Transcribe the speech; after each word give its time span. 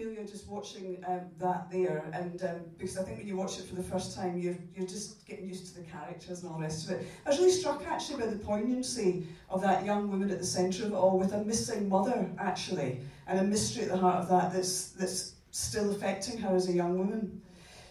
Amelia, 0.00 0.26
just 0.26 0.48
watching 0.48 1.02
um, 1.06 1.20
that 1.38 1.70
there, 1.70 2.04
and 2.12 2.42
um, 2.42 2.60
because 2.78 2.96
I 2.96 3.02
think 3.02 3.18
when 3.18 3.26
you 3.26 3.36
watch 3.36 3.58
it 3.58 3.66
for 3.66 3.74
the 3.74 3.82
first 3.82 4.16
time, 4.16 4.38
you're, 4.38 4.56
you're 4.74 4.86
just 4.86 5.26
getting 5.26 5.46
used 5.46 5.66
to 5.68 5.80
the 5.80 5.86
characters 5.86 6.42
and 6.42 6.50
all 6.50 6.58
the 6.58 6.64
rest 6.64 6.88
of 6.88 6.96
it. 6.96 7.06
I 7.26 7.30
was 7.30 7.38
really 7.38 7.50
struck 7.50 7.84
actually 7.86 8.20
by 8.20 8.26
the 8.28 8.38
poignancy 8.38 9.26
of 9.48 9.60
that 9.62 9.84
young 9.84 10.10
woman 10.10 10.30
at 10.30 10.38
the 10.38 10.46
centre 10.46 10.84
of 10.84 10.92
it 10.92 10.94
all, 10.94 11.18
with 11.18 11.32
a 11.32 11.44
missing 11.44 11.88
mother 11.88 12.30
actually, 12.38 13.00
and 13.26 13.38
a 13.38 13.44
mystery 13.44 13.84
at 13.84 13.90
the 13.90 13.96
heart 13.96 14.22
of 14.22 14.28
that 14.28 14.52
that's 14.52 14.88
that's 14.90 15.34
still 15.50 15.90
affecting 15.90 16.38
her 16.38 16.54
as 16.54 16.68
a 16.68 16.72
young 16.72 16.96
woman. 16.98 17.40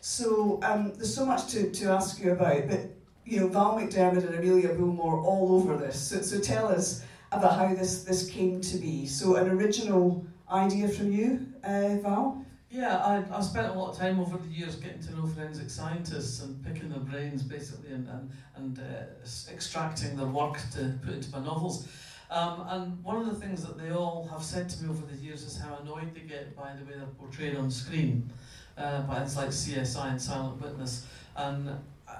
So 0.02 0.60
um, 0.64 0.94
there's 0.96 1.14
so 1.14 1.26
much 1.26 1.48
to, 1.52 1.70
to 1.72 1.90
ask 1.90 2.24
you 2.24 2.32
about, 2.32 2.68
but 2.68 2.80
you 3.26 3.40
know 3.40 3.48
Val 3.48 3.78
McDermid 3.78 4.26
and 4.26 4.36
Amelia 4.36 4.70
Bullmore 4.70 5.24
all 5.24 5.56
over 5.56 5.78
this. 5.78 6.10
So, 6.10 6.22
so 6.22 6.40
tell 6.40 6.68
us 6.70 7.04
about 7.32 7.60
how 7.60 7.76
this 7.76 8.04
this 8.04 8.30
came 8.30 8.62
to 8.62 8.78
be. 8.78 9.06
So 9.06 9.36
an 9.36 9.50
original 9.50 10.26
idea 10.52 10.88
from 10.88 11.12
you, 11.12 11.46
uh, 11.64 11.96
Val? 12.02 12.46
Yeah, 12.72 12.98
I, 12.98 13.24
I 13.36 13.42
spent 13.42 13.68
a 13.68 13.74
lot 13.74 13.92
of 13.92 13.98
time 13.98 14.20
over 14.20 14.38
the 14.38 14.48
years 14.48 14.76
getting 14.76 15.02
to 15.02 15.16
know 15.16 15.26
forensic 15.26 15.72
scientists 15.72 16.44
and 16.44 16.64
picking 16.64 16.90
their 16.90 17.00
brains 17.00 17.42
basically 17.42 17.92
and, 17.92 18.08
and, 18.08 18.30
and 18.56 18.80
uh, 18.80 19.52
extracting 19.52 20.16
their 20.16 20.28
work 20.28 20.60
to 20.74 20.94
put 21.04 21.16
into 21.16 21.32
my 21.32 21.40
novels. 21.44 21.88
Um, 22.30 22.64
and 22.70 23.04
one 23.04 23.18
of 23.18 23.26
the 23.26 23.34
things 23.34 23.66
that 23.66 23.80
they 23.80 23.92
all 23.92 24.28
have 24.32 24.44
said 24.44 24.70
to 24.70 24.84
me 24.84 24.90
over 24.90 25.04
the 25.04 25.18
years 25.18 25.44
is 25.44 25.58
how 25.58 25.80
annoyed 25.82 26.14
they 26.14 26.22
get 26.22 26.56
by 26.56 26.74
the 26.78 26.86
way 26.86 26.92
they're 26.96 27.08
portrayed 27.18 27.58
on 27.58 27.72
screen, 27.72 28.30
uh, 28.78 29.02
by 29.02 29.16
things 29.16 29.36
like 29.36 29.50
CSI 29.50 30.12
and 30.12 30.22
Silent 30.22 30.62
Witness. 30.62 31.08
And 31.36 31.72
I, 32.08 32.12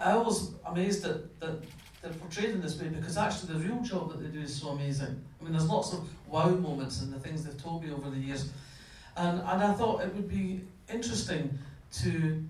I, 0.00 0.12
I 0.12 0.16
was 0.16 0.52
amazed 0.64 1.02
that, 1.02 1.38
that 1.40 1.62
they're 2.08 2.18
portrayed 2.18 2.50
in 2.50 2.60
this 2.60 2.80
way 2.80 2.88
because 2.88 3.16
actually 3.16 3.54
the 3.54 3.60
real 3.60 3.80
job 3.82 4.10
that 4.10 4.22
they 4.22 4.28
do 4.28 4.40
is 4.40 4.54
so 4.54 4.68
amazing. 4.68 5.22
I 5.40 5.44
mean, 5.44 5.52
there's 5.52 5.68
lots 5.68 5.92
of 5.92 6.08
wow 6.28 6.48
moments 6.48 7.02
in 7.02 7.10
the 7.10 7.18
things 7.18 7.44
they've 7.44 7.62
told 7.62 7.84
me 7.84 7.92
over 7.92 8.10
the 8.10 8.16
years. 8.16 8.50
And, 9.16 9.40
and 9.40 9.62
I 9.62 9.72
thought 9.74 10.02
it 10.02 10.14
would 10.14 10.28
be 10.28 10.60
interesting 10.92 11.58
to, 11.94 12.42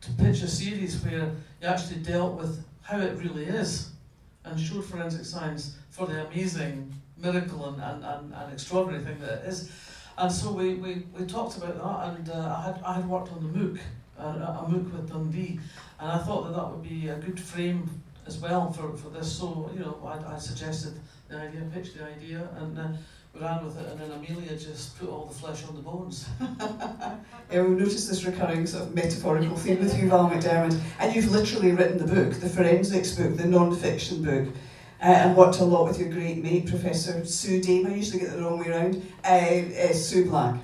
to 0.00 0.12
pitch 0.12 0.42
a 0.42 0.48
series 0.48 1.02
where 1.04 1.30
you 1.60 1.68
actually 1.68 2.00
dealt 2.00 2.38
with 2.38 2.64
how 2.82 2.98
it 2.98 3.16
really 3.18 3.44
is 3.44 3.90
and 4.44 4.58
showed 4.58 4.84
forensic 4.84 5.24
science 5.24 5.76
for 5.90 6.06
the 6.06 6.26
amazing 6.26 6.92
miracle 7.16 7.68
and, 7.68 7.82
and, 7.82 8.04
and, 8.04 8.34
and 8.34 8.52
extraordinary 8.52 9.04
thing 9.04 9.18
that 9.20 9.44
it 9.44 9.48
is. 9.48 9.70
And 10.18 10.30
so 10.30 10.52
we, 10.52 10.74
we, 10.74 11.04
we 11.18 11.26
talked 11.26 11.56
about 11.56 11.76
that, 11.76 12.18
and 12.18 12.30
uh, 12.30 12.56
I, 12.58 12.62
had, 12.62 12.82
I 12.84 12.94
had 12.94 13.08
worked 13.08 13.32
on 13.32 13.40
the 13.40 13.58
MOOC, 13.58 13.78
a, 14.18 14.22
a 14.22 14.66
MOOC 14.68 14.92
with 14.92 15.10
Dundee, 15.10 15.58
and 16.00 16.12
I 16.12 16.18
thought 16.18 16.44
that 16.44 16.54
that 16.54 16.70
would 16.70 16.82
be 16.82 17.08
a 17.08 17.16
good 17.16 17.40
frame 17.40 17.88
as 18.26 18.38
well 18.38 18.72
for, 18.72 18.96
for 18.96 19.08
this. 19.08 19.30
So, 19.30 19.70
you 19.74 19.80
know, 19.80 19.98
I, 20.04 20.34
I 20.34 20.38
suggested 20.38 20.94
the 21.28 21.38
idea, 21.38 21.62
pitched 21.72 21.96
the 21.96 22.04
idea, 22.04 22.48
and 22.56 22.78
uh, 22.78 22.88
we 23.34 23.40
ran 23.40 23.64
with 23.64 23.78
it, 23.80 23.88
and 23.90 24.00
then 24.00 24.10
Amelia 24.10 24.56
just 24.56 24.98
put 24.98 25.08
all 25.08 25.26
the 25.26 25.34
flesh 25.34 25.64
on 25.66 25.74
the 25.74 25.80
bones. 25.82 26.28
yeah, 27.50 27.62
we've 27.62 27.78
noticed 27.78 28.08
this 28.08 28.24
recurring 28.24 28.66
sort 28.66 28.84
of 28.84 28.94
metaphorical 28.94 29.56
theme 29.56 29.80
with 29.80 29.98
you, 30.00 30.08
Val 30.08 30.28
McDermid, 30.28 30.78
and 30.98 31.14
you've 31.14 31.30
literally 31.30 31.72
written 31.72 31.98
the 31.98 32.14
book, 32.14 32.34
the 32.34 32.48
forensics 32.48 33.12
book, 33.12 33.36
the 33.36 33.46
non-fiction 33.46 34.22
book. 34.22 34.48
Uh, 35.00 35.06
and 35.06 35.36
worked 35.36 35.58
a 35.58 35.64
lot 35.64 35.84
with 35.88 35.98
your 35.98 36.08
great 36.08 36.40
mate, 36.40 36.64
Professor 36.64 37.24
Sue 37.24 37.60
Dame. 37.60 37.88
I 37.88 37.96
usually 37.96 38.20
get 38.20 38.36
the 38.36 38.40
wrong 38.40 38.60
way 38.60 38.68
around. 38.68 39.04
Uh, 39.24 39.88
uh, 39.88 39.92
Sue 39.92 40.26
Black. 40.26 40.54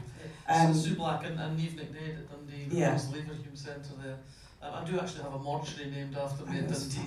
Um, 0.48 0.72
so 0.72 0.90
Sue 0.90 0.94
Black 0.94 1.24
and, 1.24 1.40
and 1.40 1.58
Niamh 1.58 1.74
Nic 1.74 1.92
Daéid 1.92 2.18
at 2.18 2.30
Dundee, 2.30 2.68
the 2.68 2.76
yeah. 2.76 2.94
Leverhulme 2.94 3.56
Centre 3.58 3.94
there. 4.00 4.18
Um, 4.60 4.74
I 4.74 4.84
do 4.84 4.98
actually 4.98 5.22
have 5.22 5.34
a 5.34 5.38
mortuary 5.38 5.90
named 5.90 6.16
after 6.16 6.44
me 6.44 6.58
at 6.58 6.68
Dundee. 6.68 6.98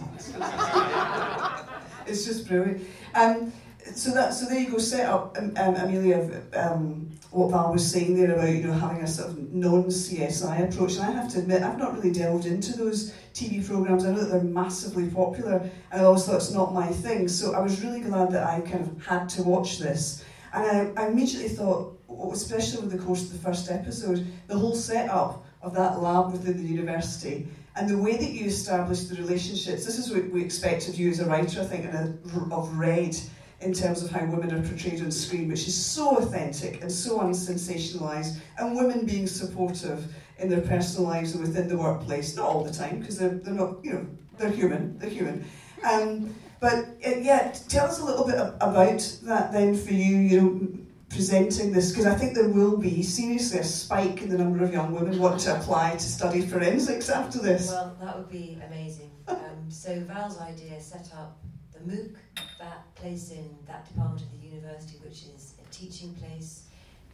it's 2.08 2.26
just 2.26 2.48
brilliant. 2.48 2.88
Um, 3.14 3.52
so 3.94 4.12
that 4.12 4.34
so 4.34 4.46
there 4.46 4.60
you 4.60 4.72
go. 4.72 4.78
Set 4.78 5.06
up, 5.10 5.38
um, 5.38 5.54
um, 5.58 5.76
Amelia. 5.76 6.42
Um, 6.54 7.10
what 7.32 7.52
Val 7.52 7.72
was 7.72 7.90
saying 7.90 8.16
there 8.16 8.34
about 8.34 8.50
you 8.50 8.64
know 8.64 8.74
having 8.74 9.04
a 9.04 9.08
sort 9.08 9.30
of 9.30 9.54
non 9.54 9.86
CSI 9.86 10.70
approach, 10.72 10.96
and 10.96 11.04
I 11.04 11.12
have 11.12 11.30
to 11.34 11.40
admit 11.40 11.62
I've 11.62 11.78
not 11.78 11.94
really 11.94 12.12
delved 12.12 12.46
into 12.46 12.78
those 12.78 13.14
TV 13.34 13.66
programs. 13.66 14.06
I 14.06 14.12
know 14.12 14.24
that 14.24 14.32
they're 14.32 14.44
massively 14.44 15.10
popular, 15.10 15.58
and 15.92 16.02
I 16.02 16.06
always 16.06 16.26
thought 16.26 16.36
it's 16.36 16.52
not 16.52 16.74
my 16.74 16.88
thing. 16.88 17.28
So 17.28 17.54
I 17.54 17.60
was 17.60 17.84
really 17.84 18.02
glad 18.02 18.32
that 18.32 18.48
I 18.48 18.62
kind 18.62 18.82
of 18.82 19.06
had 19.06 19.28
to 19.30 19.44
watch 19.44 19.80
this, 19.80 20.24
and 20.54 20.96
I, 20.98 21.04
I 21.04 21.08
immediately 21.08 21.50
thought, 21.50 22.00
especially 22.32 22.82
with 22.82 22.92
the 22.92 22.98
course 22.98 23.24
of 23.24 23.34
the 23.34 23.40
first 23.40 23.70
episode, 23.70 24.26
the 24.48 24.58
whole 24.58 24.76
setup 24.76 25.46
of 25.62 25.74
that 25.76 26.02
lab 26.02 26.32
within 26.32 26.58
the 26.58 26.68
university 26.68 27.48
and 27.76 27.90
the 27.90 27.98
way 27.98 28.18
that 28.18 28.32
you 28.32 28.46
established 28.46 29.10
the 29.10 29.16
relationships. 29.16 29.86
This 29.86 29.98
is 29.98 30.12
what 30.12 30.30
we 30.30 30.44
expect 30.44 30.90
of 30.90 30.96
you 30.96 31.10
as 31.10 31.20
a 31.20 31.26
writer, 31.26 31.62
I 31.62 31.66
think, 31.66 31.86
and 31.86 32.52
of 32.52 32.76
Red 32.78 33.16
in 33.62 33.74
terms 33.74 34.04
of 34.04 34.10
how 34.10 34.26
women 34.26 34.52
are 34.54 34.68
portrayed 34.68 35.02
on 35.02 35.12
screen, 35.12 35.48
which 35.48 35.68
is 35.68 35.86
so 35.86 36.18
authentic 36.18 36.82
and 36.82 36.92
so 36.92 37.20
unsensationalised, 37.20 38.40
and 38.58 38.76
women 38.76 39.06
being 39.06 39.28
supportive 39.28 40.14
in 40.40 40.50
their 40.50 40.62
personal 40.62 41.08
lives 41.08 41.36
and 41.36 41.42
within 41.42 41.68
the 41.68 41.78
workplace, 41.78 42.36
not 42.36 42.48
all 42.48 42.64
the 42.64 42.74
time, 42.74 43.00
because 43.00 43.20
they're, 43.20 43.30
they're 43.30 43.54
not, 43.54 43.78
you 43.84 43.94
know, 43.94 44.08
they're 44.38 44.50
human, 44.50 44.98
they're 44.98 45.10
human. 45.10 45.46
Um, 45.84 46.34
but 46.60 46.86
uh, 47.06 47.18
yeah, 47.20 47.54
tell 47.70 47.86
us 47.86 48.00
a 48.00 48.06
little 48.06 48.26
bit 48.26 48.36
about 48.36 49.18
that 49.24 49.52
then 49.52 49.76
for 49.78 49.94
you, 49.94 50.18
you 50.18 50.42
know, 50.42 50.68
presenting 51.12 51.72
this, 51.72 51.92
because 51.92 52.06
I 52.06 52.16
think 52.16 52.34
there 52.34 52.50
will 52.50 52.78
be 52.78 53.04
seriously 53.04 53.60
a 53.60 53.64
spike 53.64 54.22
in 54.22 54.30
the 54.30 54.38
number 54.38 54.64
of 54.64 54.72
young 54.72 54.94
women 54.94 55.20
wanting 55.20 55.40
to 55.40 55.58
apply 55.58 55.92
to 55.92 56.00
study 56.00 56.42
forensics 56.42 57.10
after 57.10 57.40
this. 57.40 57.70
Well, 57.70 57.96
that 58.02 58.18
would 58.18 58.30
be 58.30 58.58
amazing. 58.66 59.12
Um, 59.28 59.70
so 59.70 60.00
Val's 60.02 60.40
idea 60.40 60.80
set 60.80 61.10
up 61.14 61.38
the 61.74 61.80
MOOC, 61.80 62.16
that 62.60 62.96
place 62.96 63.32
in 63.32 63.50
that 63.68 63.88
department 63.88 64.22
of 64.22 64.32
the 64.32 64.48
university, 64.48 64.98
which 65.04 65.24
is 65.36 65.54
a 65.62 65.74
teaching 65.74 66.14
place. 66.16 66.64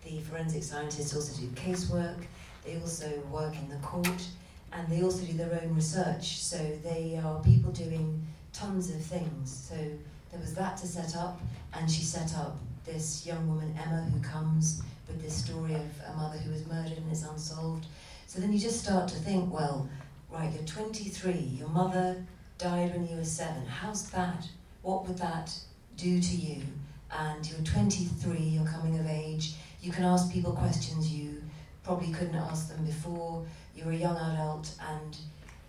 The 0.05 0.19
forensic 0.21 0.63
scientists 0.63 1.15
also 1.15 1.41
do 1.41 1.47
casework. 1.49 2.23
They 2.65 2.75
also 2.79 3.09
work 3.31 3.55
in 3.55 3.67
the 3.69 3.77
court, 3.77 4.27
and 4.73 4.87
they 4.89 5.01
also 5.01 5.25
do 5.25 5.33
their 5.33 5.59
own 5.61 5.73
research. 5.73 6.37
So 6.37 6.57
they 6.83 7.19
are 7.23 7.41
people 7.41 7.71
doing 7.71 8.25
tons 8.53 8.89
of 8.89 9.01
things. 9.01 9.67
So 9.69 9.75
there 9.75 10.39
was 10.39 10.53
that 10.55 10.77
to 10.77 10.87
set 10.87 11.15
up, 11.15 11.41
and 11.73 11.89
she 11.89 12.03
set 12.03 12.35
up 12.35 12.57
this 12.87 13.25
young 13.25 13.47
woman, 13.47 13.77
Emma, 13.77 14.09
who 14.11 14.19
comes 14.21 14.81
with 15.07 15.21
this 15.21 15.35
story 15.35 15.75
of 15.75 15.85
a 16.09 16.17
mother 16.17 16.37
who 16.37 16.51
was 16.51 16.65
murdered 16.65 16.97
and 16.97 17.11
is 17.11 17.23
unsolved. 17.23 17.85
So 18.25 18.39
then 18.39 18.51
you 18.51 18.59
just 18.59 18.81
start 18.81 19.07
to 19.09 19.15
think, 19.15 19.53
well, 19.53 19.87
right, 20.31 20.51
you're 20.51 20.63
23, 20.63 21.33
your 21.33 21.69
mother 21.69 22.25
died 22.57 22.93
when 22.93 23.07
you 23.07 23.17
were 23.17 23.23
seven. 23.23 23.65
How's 23.65 24.09
that? 24.11 24.47
What 24.81 25.07
would 25.07 25.17
that 25.17 25.53
do 25.95 26.19
to 26.19 26.35
you? 26.35 26.61
And 27.11 27.49
you're 27.49 27.61
23, 27.61 28.37
you're 28.37 28.65
coming 28.65 28.99
of 28.99 29.07
age. 29.07 29.53
You 29.81 29.91
can 29.91 30.03
ask 30.03 30.31
people 30.31 30.53
questions 30.53 31.11
you 31.11 31.41
probably 31.83 32.11
couldn't 32.11 32.35
ask 32.35 32.69
them 32.69 32.85
before. 32.85 33.45
You're 33.75 33.91
a 33.91 33.95
young 33.95 34.17
adult, 34.17 34.73
and 34.89 35.15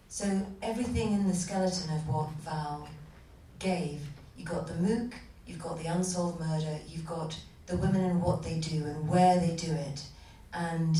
so 0.08 0.44
everything 0.62 1.12
in 1.12 1.28
the 1.28 1.34
skeleton 1.34 1.94
of 1.94 2.08
what 2.08 2.30
Val 2.40 2.88
gave, 3.58 4.00
you 4.36 4.44
got 4.44 4.66
the 4.66 4.72
MOOC, 4.74 5.12
you've 5.48 5.59
got 5.59 5.78
the 5.82 5.86
unsolved 5.86 6.38
murder, 6.38 6.78
you've 6.86 7.06
got 7.06 7.36
the 7.66 7.76
women 7.76 8.04
and 8.04 8.22
what 8.22 8.42
they 8.42 8.59
do 8.59 8.84
and 8.84 9.09
where 9.09 9.41
they 9.41 9.56
do 9.56 9.72
it, 9.72 10.03
and 10.54 10.97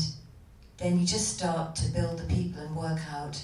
then 0.77 0.99
you 0.99 1.05
just 1.05 1.37
start 1.37 1.75
to 1.75 1.87
build 1.91 2.19
the 2.19 2.33
people 2.33 2.61
and 2.61 2.75
work 2.75 2.99
out 3.13 3.41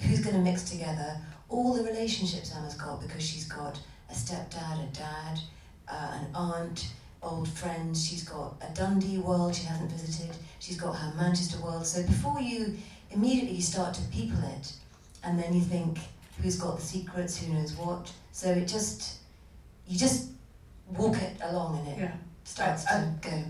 who's 0.00 0.20
going 0.20 0.34
to 0.34 0.42
mix 0.42 0.64
together 0.70 1.16
all 1.48 1.74
the 1.74 1.84
relationships 1.84 2.54
Emma's 2.56 2.74
got 2.74 3.00
because 3.00 3.22
she's 3.22 3.44
got 3.46 3.78
a 4.10 4.12
stepdad, 4.12 4.82
a 4.82 4.92
dad, 4.92 5.40
uh, 5.88 6.18
an 6.20 6.26
aunt, 6.34 6.88
old 7.22 7.48
friends. 7.48 8.06
She's 8.06 8.24
got 8.24 8.54
a 8.60 8.74
Dundee 8.74 9.18
world 9.18 9.54
she 9.54 9.64
hasn't 9.64 9.90
visited. 9.90 10.36
She's 10.58 10.76
got 10.76 10.92
her 10.94 11.12
Manchester 11.16 11.60
world. 11.60 11.86
So 11.86 12.02
before 12.02 12.40
you 12.40 12.76
immediately 13.10 13.60
start 13.60 13.94
to 13.94 14.02
people 14.08 14.38
it, 14.56 14.72
and 15.22 15.38
then 15.38 15.54
you 15.54 15.60
think 15.60 15.98
who's 16.42 16.56
got 16.56 16.78
the 16.78 16.84
secrets, 16.84 17.36
who 17.36 17.52
knows 17.52 17.74
what. 17.74 18.12
So 18.32 18.50
it 18.50 18.66
just 18.66 19.18
you 19.86 19.98
just 19.98 20.30
walk 20.96 21.16
it 21.16 21.36
along 21.42 21.78
and 21.78 21.88
it 21.88 21.98
yeah. 21.98 22.12
starts 22.44 22.84
to 22.84 23.12
go. 23.20 23.44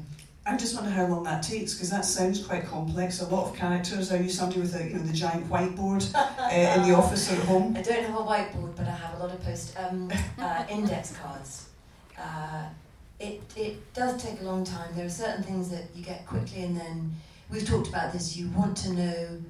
I 0.47 0.57
just 0.59 0.75
wonder 0.75 0.91
how 0.91 1.07
long 1.07 1.25
that 1.25 1.43
takes 1.43 1.73
because 1.73 1.89
that 1.91 2.05
sounds 2.05 2.45
quite 2.45 2.67
complex. 2.67 3.23
A 3.23 3.29
lot 3.29 3.49
of 3.49 3.57
characters. 3.57 4.13
Are 4.13 4.23
you 4.23 4.29
somebody 4.29 4.61
with 4.61 4.75
a, 4.75 4.85
you 4.85 4.95
know 4.95 5.03
the 5.03 5.13
giant 5.13 5.49
whiteboard 5.49 6.15
uh, 6.15 6.51
in 6.53 6.89
the 6.89 6.95
office 6.95 7.33
or 7.33 7.37
at 7.37 7.45
home? 7.45 7.75
I 7.77 7.83
don't 7.83 8.05
have 8.05 8.15
a 8.15 8.23
whiteboard, 8.23 8.77
but 8.77 8.87
I 8.87 8.91
have 8.91 9.19
a 9.19 9.23
lot 9.23 9.35
of 9.35 9.43
post 9.43 9.75
um, 9.79 10.13
uh, 10.39 10.65
index 10.71 11.17
cards. 11.17 11.69
Uh, 12.19 12.65
it 13.19 13.41
it 13.57 13.95
does 13.95 14.23
take 14.23 14.41
a 14.43 14.45
long 14.45 14.65
time. 14.65 14.95
There 14.95 15.07
are 15.07 15.11
certain 15.11 15.43
things 15.43 15.71
that 15.71 15.85
you 15.95 16.05
get 16.05 16.27
quickly, 16.27 16.65
and 16.65 16.77
then 16.77 17.15
we've 17.51 17.67
talked 17.67 17.89
about 17.89 18.13
this. 18.13 18.37
You 18.37 18.49
want 18.51 18.77
to 18.79 18.93
know 18.93 19.43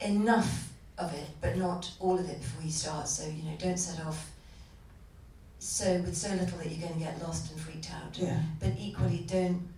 enough 0.00 0.72
of 0.98 1.14
it, 1.14 1.28
but 1.40 1.56
not 1.56 1.88
all 2.00 2.18
of 2.18 2.28
it 2.28 2.40
before 2.40 2.64
you 2.64 2.72
start. 2.72 3.06
So 3.06 3.28
you 3.28 3.44
know, 3.44 3.56
don't 3.58 3.78
set 3.78 4.04
off 4.04 4.32
so 5.60 5.98
with 5.98 6.16
so 6.16 6.30
little 6.30 6.56
that 6.58 6.70
you're 6.70 6.88
going 6.88 6.98
to 6.98 7.04
get 7.04 7.22
lost 7.22 7.52
and 7.52 7.60
freaked 7.60 7.90
out. 7.92 8.16
Yeah. 8.18 8.40
But 8.58 8.72
equally, 8.78 9.24
don't 9.26 9.68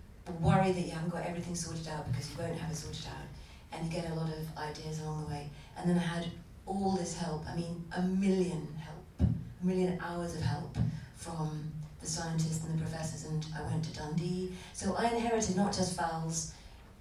worry 0.41 0.71
that 0.71 0.81
you 0.81 0.93
haven't 0.93 1.11
got 1.11 1.27
everything 1.27 1.57
sorted 1.57 1.89
out 1.89 2.11
because 2.11 2.31
you 2.31 2.39
won't 2.39 2.57
have 2.57 2.71
it 2.71 2.77
sorted 2.77 3.07
out. 3.07 3.27
And 3.73 3.85
you 3.93 4.01
get 4.01 4.09
a 4.11 4.15
lot 4.15 4.29
of 4.29 4.57
ideas 4.57 5.01
along 5.01 5.25
the 5.25 5.31
way. 5.31 5.51
And 5.77 5.91
then 5.91 5.99
I 5.99 6.03
had 6.03 6.27
all 6.67 6.93
this 6.93 7.19
help 7.19 7.45
I 7.49 7.57
mean, 7.57 7.85
a 7.97 8.03
million 8.03 8.69
help, 8.79 9.29
a 9.29 9.67
million 9.67 9.99
hours 10.01 10.37
of 10.37 10.43
help 10.43 10.79
from 11.17 11.73
the 12.01 12.07
scientists 12.07 12.65
and 12.65 12.79
the 12.79 12.83
professors. 12.83 13.25
And 13.25 13.45
I 13.59 13.63
went 13.63 13.83
to 13.85 13.93
Dundee. 13.93 14.53
So 14.75 14.95
I 14.95 15.09
inherited 15.09 15.57
not 15.57 15.73
just 15.73 15.97
Val's 15.97 16.53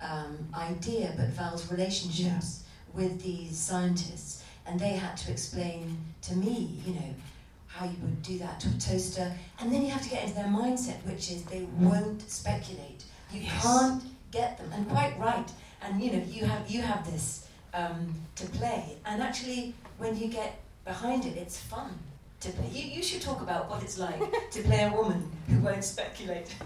um, 0.02 0.48
idea, 0.56 1.14
but 1.16 1.28
Val's 1.28 1.72
relationships 1.72 2.64
with 2.96 3.22
these 3.22 3.56
scientists. 3.56 4.44
And 4.66 4.80
they 4.80 4.94
had 4.94 5.18
to 5.18 5.32
explain 5.32 5.98
to 6.24 6.36
me, 6.36 6.82
you 6.84 6.94
know, 6.94 7.14
how 7.74 7.86
you 7.86 7.96
would 8.02 8.22
do 8.22 8.38
that 8.40 8.60
to 8.60 8.68
a 8.70 8.74
toaster. 8.74 9.32
And 9.60 9.72
then 9.72 9.82
you 9.84 9.90
have 9.92 10.02
to 10.04 10.10
get 10.10 10.24
into 10.24 10.36
their 10.36 10.46
mindset, 10.46 11.04
which 11.06 11.32
is 11.32 11.44
they 11.44 11.68
won't 11.80 12.22
speculate. 12.30 13.04
You 13.32 13.42
Yes. 13.42 13.62
can't 13.64 14.04
get 14.32 14.58
them, 14.58 14.72
and 14.74 14.88
quite 14.90 15.18
right. 15.20 15.50
And 15.82 16.02
you 16.02 16.12
know, 16.12 16.24
you 16.24 16.46
have 16.46 16.70
you 16.70 16.82
have 16.82 17.10
this 17.12 17.48
um, 17.74 18.14
to 18.36 18.46
play, 18.48 18.98
and 19.06 19.22
actually, 19.24 19.74
when 19.98 20.18
you 20.18 20.28
get 20.28 20.60
behind 20.86 21.26
it, 21.26 21.38
it's 21.38 21.58
fun 21.60 21.98
to 22.42 22.50
play. 22.52 22.70
You, 22.72 22.98
you 22.98 23.04
should 23.04 23.22
talk 23.22 23.42
about 23.42 23.70
what 23.70 23.84
it's 23.84 23.98
like 23.98 24.20
to 24.52 24.62
play 24.64 24.84
a 24.84 24.92
woman 24.92 25.30
who 25.48 25.60
won't 25.60 25.84
speculate. 25.84 26.54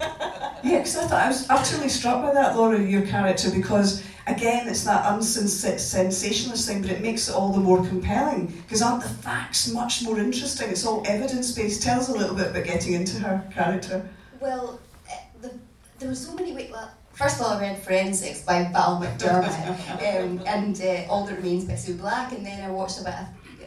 Yeah, 0.64 0.78
because 0.78 0.96
I 0.96 1.06
thought 1.06 1.22
I 1.22 1.28
was 1.28 1.48
utterly 1.48 1.88
struck 1.88 2.22
by 2.22 2.32
that, 2.32 2.56
Laura, 2.56 2.82
your 2.82 3.06
character, 3.06 3.50
because 3.50 4.02
again, 4.26 4.66
it's 4.68 4.82
that 4.84 5.04
unsensationalist 5.04 6.66
thing, 6.66 6.82
but 6.82 6.90
it 6.90 7.02
makes 7.02 7.28
it 7.28 7.34
all 7.34 7.52
the 7.52 7.60
more 7.60 7.86
compelling. 7.86 8.46
Because 8.46 8.82
aren't 8.82 9.02
the 9.02 9.08
facts 9.08 9.70
much 9.70 10.02
more 10.02 10.18
interesting? 10.18 10.70
It's 10.70 10.84
all 10.84 11.04
evidence 11.06 11.52
based. 11.52 11.82
Tell 11.82 12.00
us 12.00 12.08
a 12.08 12.12
little 12.12 12.34
bit 12.34 12.48
about 12.50 12.64
getting 12.64 12.94
into 12.94 13.18
her 13.20 13.46
character. 13.52 14.08
Well, 14.40 14.80
uh, 15.08 15.14
the, 15.40 15.52
there 15.98 16.08
were 16.08 16.14
so 16.14 16.34
many 16.34 16.52
ways. 16.52 16.70
Well, 16.72 16.90
first 17.12 17.38
of 17.38 17.46
all, 17.46 17.52
I 17.52 17.60
read 17.60 17.82
Forensics 17.82 18.40
by 18.42 18.64
Val 18.72 19.00
McDermott 19.00 20.22
um, 20.22 20.42
and 20.46 20.80
uh, 20.80 21.12
All 21.12 21.26
That 21.26 21.36
Remains 21.36 21.64
by 21.66 21.76
Sue 21.76 21.94
Black, 21.94 22.32
and 22.32 22.44
then 22.44 22.64
I 22.64 22.70
watched 22.70 22.98
a 23.00 23.04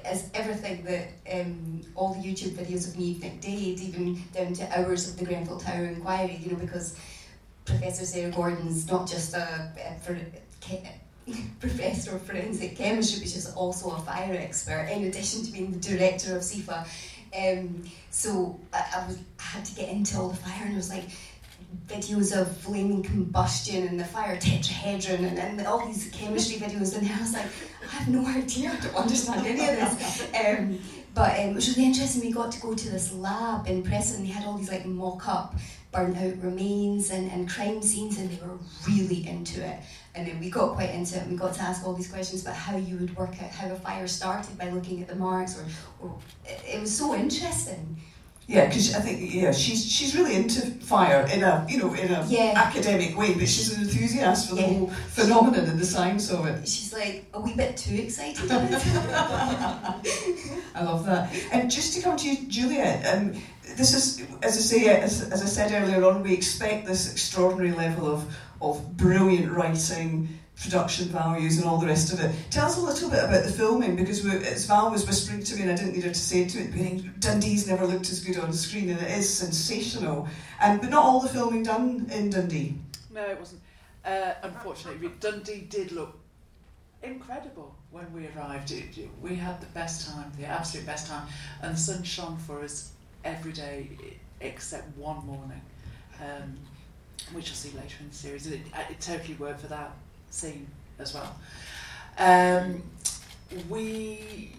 as 0.06 0.30
everything 0.34 0.84
that 0.84 1.08
um, 1.34 1.82
all 1.96 2.14
the 2.14 2.20
YouTube 2.20 2.52
videos 2.52 2.88
of 2.88 2.96
Niamh 2.96 3.22
Nic 3.22 3.42
Daéid, 3.42 3.82
even 3.82 4.22
down 4.34 4.54
to 4.54 4.80
hours 4.80 5.10
of 5.10 5.18
the 5.18 5.26
Grenfell 5.26 5.60
Tower 5.60 5.86
inquiry, 5.86 6.40
you 6.44 6.52
know, 6.52 6.58
because 6.58 6.98
Professor 7.66 8.06
Sarah 8.06 8.32
Gordon's 8.32 8.90
not 8.90 9.08
just 9.08 9.34
a, 9.34 9.72
a 9.78 10.00
for, 10.00 10.18
professor 11.60 12.16
of 12.16 12.22
forensic 12.24 12.76
chemistry, 12.76 13.20
but 13.20 13.30
she's 13.30 13.52
also 13.54 13.92
a 13.92 14.00
fire 14.00 14.34
expert, 14.34 14.90
in 14.92 15.06
addition 15.06 15.44
to 15.44 15.52
being 15.52 15.72
the 15.72 15.80
director 15.80 16.36
of 16.36 16.42
SIFA. 16.42 16.88
Um, 17.38 17.84
so 18.10 18.60
I, 18.74 18.84
I 18.96 19.08
was 19.08 19.20
I 19.40 19.44
had 19.44 19.66
to 19.66 19.76
get 19.76 19.90
into 19.90 20.18
all 20.18 20.30
the 20.30 20.38
fire, 20.38 20.64
and 20.64 20.74
I 20.74 20.78
was 20.78 20.90
like 20.90 21.06
videos 21.88 22.40
of 22.40 22.56
flaming 22.58 23.04
combustion 23.04 23.88
and 23.88 24.00
the 24.00 24.06
fire 24.06 24.38
tetrahedron 24.38 25.24
and, 25.26 25.40
and 25.40 25.68
all 25.68 25.86
these 25.86 26.10
chemistry 26.12 26.58
videos, 26.58 26.98
and 26.98 27.10
I 27.10 27.20
was 27.20 27.34
like, 27.34 27.46
I 27.84 27.88
have 27.88 28.08
no 28.08 28.26
idea, 28.26 28.72
I 28.72 28.84
don't 28.84 28.96
understand 28.96 29.46
any 29.46 29.68
of 29.70 29.98
this. 29.98 30.28
Um, 30.34 30.80
but 31.14 31.40
um, 31.40 31.50
it 31.50 31.56
was 31.56 31.76
really 31.76 31.88
interesting. 31.88 32.22
We 32.22 32.32
got 32.32 32.52
to 32.52 32.62
go 32.62 32.74
to 32.74 32.90
this 32.90 33.12
lab 33.14 33.68
in 33.68 33.84
Preston. 33.84 34.24
They 34.24 34.30
had 34.30 34.46
all 34.46 34.58
these 34.58 34.72
like 34.72 34.86
mock-up 34.86 35.56
burnt 35.92 36.16
out 36.18 36.38
remains 36.44 37.10
and, 37.10 37.32
and 37.32 37.50
crime 37.50 37.82
scenes, 37.82 38.20
and 38.20 38.30
they 38.30 38.46
were 38.46 38.60
really 38.88 39.28
into 39.28 39.66
it. 39.66 39.80
And 40.14 40.28
then 40.28 40.40
we 40.40 40.52
got 40.52 40.76
quite 40.76 40.92
into 40.92 41.18
it. 41.18 41.24
and 41.24 41.32
We 41.32 41.38
got 41.38 41.56
to 41.56 41.62
ask 41.62 41.86
all 41.86 41.94
these 41.94 42.12
questions 42.12 42.44
about 42.44 42.56
how 42.56 42.78
you 42.78 42.98
would 42.98 43.16
work 43.16 43.42
out 43.42 43.50
how 43.50 43.72
a 43.72 43.76
fire 43.76 44.08
started 44.08 44.56
by 44.58 44.70
looking 44.70 45.02
at 45.02 45.08
the 45.08 45.16
marks, 45.16 45.60
or, 45.60 45.66
or 46.02 46.18
it, 46.46 46.62
it 46.76 46.80
was 46.80 46.96
so 46.96 47.16
interesting. 47.16 48.00
Yeah, 48.50 48.66
because 48.66 48.96
I 48.96 49.00
think 49.02 49.32
yeah, 49.32 49.52
she's 49.52 49.86
she's 49.86 50.16
really 50.16 50.36
into 50.36 50.62
fire 50.82 51.28
in 51.32 51.44
a 51.44 51.64
you 51.70 51.78
know 51.78 51.94
in 51.94 52.12
a 52.12 52.26
Yeah. 52.28 52.54
academic 52.56 53.16
way, 53.16 53.36
but 53.36 53.48
she's 53.48 53.72
an 53.78 53.84
enthusiast 53.84 54.50
for 54.50 54.56
the 54.56 54.64
whole 54.64 54.88
phenomenon 55.10 55.66
and 55.70 55.80
the 55.80 55.86
science 55.86 56.32
of 56.32 56.48
it. 56.48 56.68
She's 56.68 56.92
like 56.92 57.26
a 57.36 57.40
wee 57.40 57.54
bit 57.56 57.78
too 57.78 57.94
excited. 57.94 58.50
I 58.52 60.02
love 60.84 61.06
that. 61.06 61.32
And 61.52 61.70
just 61.70 61.94
to 61.96 62.02
come 62.02 62.18
to 62.18 62.28
you, 62.28 62.48
Juliet, 62.48 63.06
um, 63.16 63.34
this 63.78 63.94
is, 63.94 64.24
as 64.42 64.58
I 64.58 64.62
say, 64.62 64.88
as, 65.00 65.30
as 65.30 65.44
I 65.44 65.46
said 65.46 65.72
earlier 65.72 66.04
on, 66.06 66.24
we 66.24 66.34
expect 66.34 66.88
this 66.88 67.12
extraordinary 67.12 67.72
level 67.76 68.12
of, 68.12 68.36
of 68.64 68.98
brilliant 68.98 69.52
writing, 69.52 70.28
production 70.62 71.08
values, 71.08 71.58
and 71.58 71.66
all 71.66 71.78
the 71.78 71.88
rest 71.88 72.12
of 72.14 72.20
it. 72.20 72.36
Tell 72.52 72.66
us 72.66 72.78
a 72.78 72.82
little 72.82 73.10
bit 73.10 73.24
about 73.24 73.46
the 73.46 73.52
filming, 73.52 73.96
because 73.96 74.24
we, 74.24 74.32
as 74.46 74.66
Val 74.66 74.92
was 74.92 75.08
whispering 75.08 75.42
to 75.44 75.56
me, 75.56 75.62
and 75.64 75.72
I 75.72 75.76
didn't 75.76 75.94
need 75.94 76.04
her 76.04 76.10
to 76.10 76.16
say 76.16 76.42
it 76.42 76.50
to 76.50 76.60
me 76.60 77.10
Dundee's 77.20 77.68
never 77.68 77.86
looked 77.86 78.10
as 78.10 78.20
good 78.24 78.38
on 78.38 78.52
screen, 78.54 78.90
and 78.90 79.00
it 79.02 79.10
is 79.18 79.32
sensational. 79.34 80.28
And 80.60 80.82
but 80.82 80.90
not 80.90 81.04
all 81.04 81.22
the 81.22 81.30
filming 81.30 81.64
done 81.64 82.08
in 82.12 82.30
Dundee. 82.30 82.76
No, 83.14 83.22
it 83.24 83.40
wasn't. 83.40 83.62
Uh, 84.06 84.34
unfortunately, 84.44 85.10
Dundee 85.20 85.62
did 85.70 85.92
look 85.92 86.18
incredible 87.04 87.76
when 87.92 88.12
we 88.14 88.28
arrived. 88.36 88.72
It, 88.72 88.98
it- 88.98 89.10
we 89.22 89.36
had 89.36 89.60
the 89.62 89.68
best 89.68 90.08
time, 90.08 90.32
the 90.38 90.46
absolute 90.46 90.86
best 90.86 91.08
time, 91.08 91.28
and 91.62 91.74
the 91.76 91.80
sun 91.80 92.04
shone 92.04 92.38
for 92.38 92.62
us 92.64 92.92
every 93.24 93.52
day 93.54 93.90
except 94.42 94.96
one 94.98 95.26
morning, 95.26 95.62
um, 96.22 96.58
which 97.34 97.48
you'll 97.48 97.56
see 97.56 97.70
later 97.78 97.98
in 98.02 98.10
the 98.10 98.16
series. 98.16 98.48
It, 98.48 98.62
it 98.90 99.00
totally 99.02 99.36
worked 99.36 99.62
for 99.62 99.68
that 99.68 99.92
scene 100.30 100.68
as 100.98 101.14
well. 101.14 101.36
Um, 102.18 102.84
we 103.70 104.52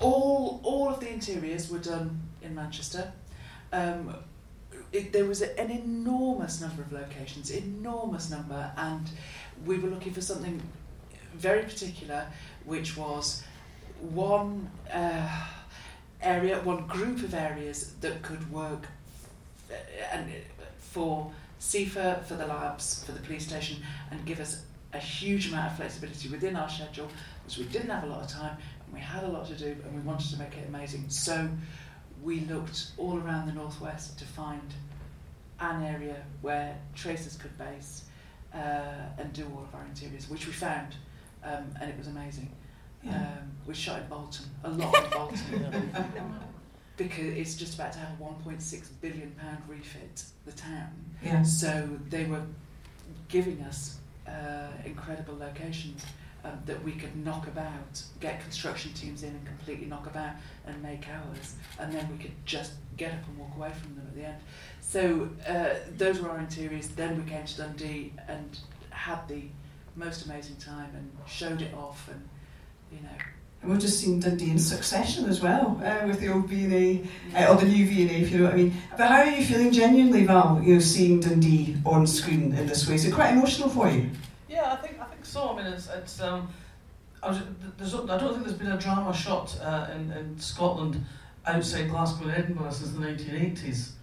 all 0.00 0.60
all 0.62 0.88
of 0.88 1.00
the 1.00 1.12
interiors 1.12 1.70
were 1.70 1.78
done 1.78 2.20
in 2.42 2.54
Manchester. 2.54 3.12
Um, 3.72 4.14
it, 4.92 5.12
there 5.12 5.24
was 5.24 5.42
an 5.42 5.70
enormous 5.70 6.60
number 6.60 6.82
of 6.82 6.92
locations, 6.92 7.50
enormous 7.50 8.30
number, 8.30 8.70
and 8.76 9.10
we 9.64 9.78
were 9.78 9.88
looking 9.88 10.12
for 10.12 10.20
something 10.20 10.62
very 11.34 11.62
particular, 11.62 12.26
which 12.64 12.96
was 12.96 13.42
one 14.00 14.70
uh, 14.92 15.46
area, 16.22 16.60
one 16.60 16.86
group 16.86 17.18
of 17.18 17.34
areas 17.34 17.92
that 18.00 18.22
could 18.22 18.50
work 18.50 18.86
uh, 19.70 19.74
and 20.12 20.30
for 20.78 21.30
SIFA, 21.60 22.24
for 22.24 22.34
the 22.34 22.46
labs, 22.46 23.04
for 23.04 23.12
the 23.12 23.20
police 23.20 23.46
station, 23.46 23.78
and 24.10 24.24
give 24.24 24.40
us 24.40 24.64
a 24.92 24.98
huge 24.98 25.48
amount 25.48 25.72
of 25.72 25.76
flexibility 25.76 26.28
within 26.28 26.56
our 26.56 26.68
schedule, 26.68 27.08
because 27.42 27.58
we 27.58 27.64
didn't 27.66 27.90
have 27.90 28.04
a 28.04 28.06
lot 28.06 28.22
of 28.22 28.28
time 28.28 28.56
and 28.84 28.94
we 28.94 29.00
had 29.00 29.24
a 29.24 29.28
lot 29.28 29.46
to 29.46 29.54
do, 29.54 29.76
and 29.84 29.94
we 29.94 30.00
wanted 30.00 30.30
to 30.30 30.38
make 30.38 30.56
it 30.56 30.68
amazing. 30.68 31.08
So 31.08 31.48
we 32.22 32.40
looked 32.40 32.92
all 32.98 33.18
around 33.18 33.46
the 33.46 33.52
northwest 33.52 34.18
to 34.18 34.24
find 34.24 34.74
an 35.60 35.82
area 35.82 36.16
where 36.42 36.76
Traces 36.94 37.36
could 37.36 37.56
base 37.58 38.04
uh, 38.54 38.58
and 39.18 39.32
do 39.32 39.44
all 39.54 39.62
of 39.62 39.74
our 39.74 39.84
interiors, 39.84 40.28
which 40.28 40.46
we 40.46 40.52
found, 40.52 40.94
um, 41.44 41.64
and 41.80 41.90
it 41.90 41.98
was 41.98 42.06
amazing. 42.08 42.50
Um, 43.08 43.52
we 43.66 43.74
shot 43.74 44.00
in 44.00 44.08
Bolton, 44.08 44.46
a 44.64 44.70
lot 44.70 45.04
in 45.04 45.10
Bolton, 45.10 45.92
because 46.96 47.36
it's 47.36 47.56
just 47.56 47.74
about 47.74 47.92
to 47.92 47.98
have 47.98 48.20
a 48.20 48.22
1.6 48.22 48.88
billion 49.00 49.30
pound 49.32 49.58
refit 49.68 50.24
the 50.44 50.52
town. 50.52 50.90
Yeah. 51.22 51.42
So 51.42 51.88
they 52.08 52.24
were 52.24 52.42
giving 53.28 53.60
us 53.62 53.98
uh, 54.26 54.68
incredible 54.84 55.36
locations 55.36 56.04
um, 56.44 56.60
that 56.66 56.82
we 56.82 56.92
could 56.92 57.16
knock 57.24 57.46
about, 57.48 58.02
get 58.20 58.40
construction 58.40 58.92
teams 58.92 59.22
in 59.22 59.30
and 59.30 59.46
completely 59.46 59.86
knock 59.86 60.06
about 60.06 60.32
and 60.66 60.80
make 60.82 61.06
ours, 61.08 61.54
and 61.78 61.92
then 61.92 62.08
we 62.10 62.22
could 62.22 62.34
just 62.44 62.72
get 62.96 63.12
up 63.12 63.26
and 63.28 63.38
walk 63.38 63.50
away 63.56 63.70
from 63.70 63.94
them 63.96 64.06
at 64.06 64.14
the 64.14 64.24
end. 64.26 64.40
So 64.80 65.28
uh, 65.48 65.74
those 65.96 66.20
were 66.20 66.30
our 66.30 66.38
interiors. 66.38 66.88
Then 66.88 67.22
we 67.22 67.28
came 67.28 67.44
to 67.44 67.56
Dundee 67.56 68.12
and 68.28 68.58
had 68.90 69.26
the 69.28 69.42
most 69.96 70.26
amazing 70.26 70.56
time 70.56 70.90
and 70.94 71.10
showed 71.26 71.62
it 71.62 71.74
off, 71.74 72.08
and 72.08 72.28
you 72.92 73.00
know. 73.02 73.24
And 73.66 73.72
we've 73.72 73.82
just 73.82 73.98
seen 73.98 74.20
Dundee 74.20 74.52
in 74.52 74.60
succession 74.60 75.24
as 75.24 75.40
well, 75.40 75.82
uh, 75.84 76.06
with 76.06 76.20
the 76.20 76.32
old 76.32 76.46
V&A, 76.46 77.02
uh, 77.36 77.52
or 77.52 77.56
the 77.56 77.66
new 77.66 77.84
V&A, 77.84 78.22
if 78.22 78.30
you 78.30 78.38
know 78.38 78.44
what 78.44 78.52
I 78.52 78.56
mean. 78.58 78.80
But 78.96 79.08
how 79.08 79.22
are 79.22 79.26
you 79.26 79.44
feeling 79.44 79.72
genuinely, 79.72 80.24
Val, 80.24 80.62
you 80.62 80.74
know, 80.74 80.78
seeing 80.80 81.18
Dundee 81.18 81.76
on 81.84 82.06
screen 82.06 82.54
in 82.54 82.68
this 82.68 82.88
way? 82.88 82.94
Is 82.94 83.06
it 83.06 83.12
quite 83.12 83.32
emotional 83.32 83.68
for 83.68 83.90
you? 83.90 84.08
Yeah, 84.48 84.72
I 84.72 84.76
think 84.76 85.00
I 85.00 85.06
think 85.06 85.24
so. 85.24 85.50
I 85.50 85.56
mean, 85.56 85.66
it's 85.72 85.88
it's. 85.88 86.20
Um, 86.20 86.48
I, 87.24 87.30
was, 87.30 87.40
there's, 87.76 87.92
I 87.92 88.18
don't 88.18 88.34
think 88.34 88.44
there's 88.44 88.56
been 88.56 88.70
a 88.70 88.78
drama 88.78 89.12
shot 89.12 89.58
uh, 89.60 89.88
in 89.96 90.12
in 90.12 90.38
Scotland 90.38 91.04
outside 91.44 91.90
Glasgow 91.90 92.28
and 92.28 92.36
Edinburgh 92.36 92.70
since 92.70 92.92
the 92.92 93.00
1980s, 93.00 93.94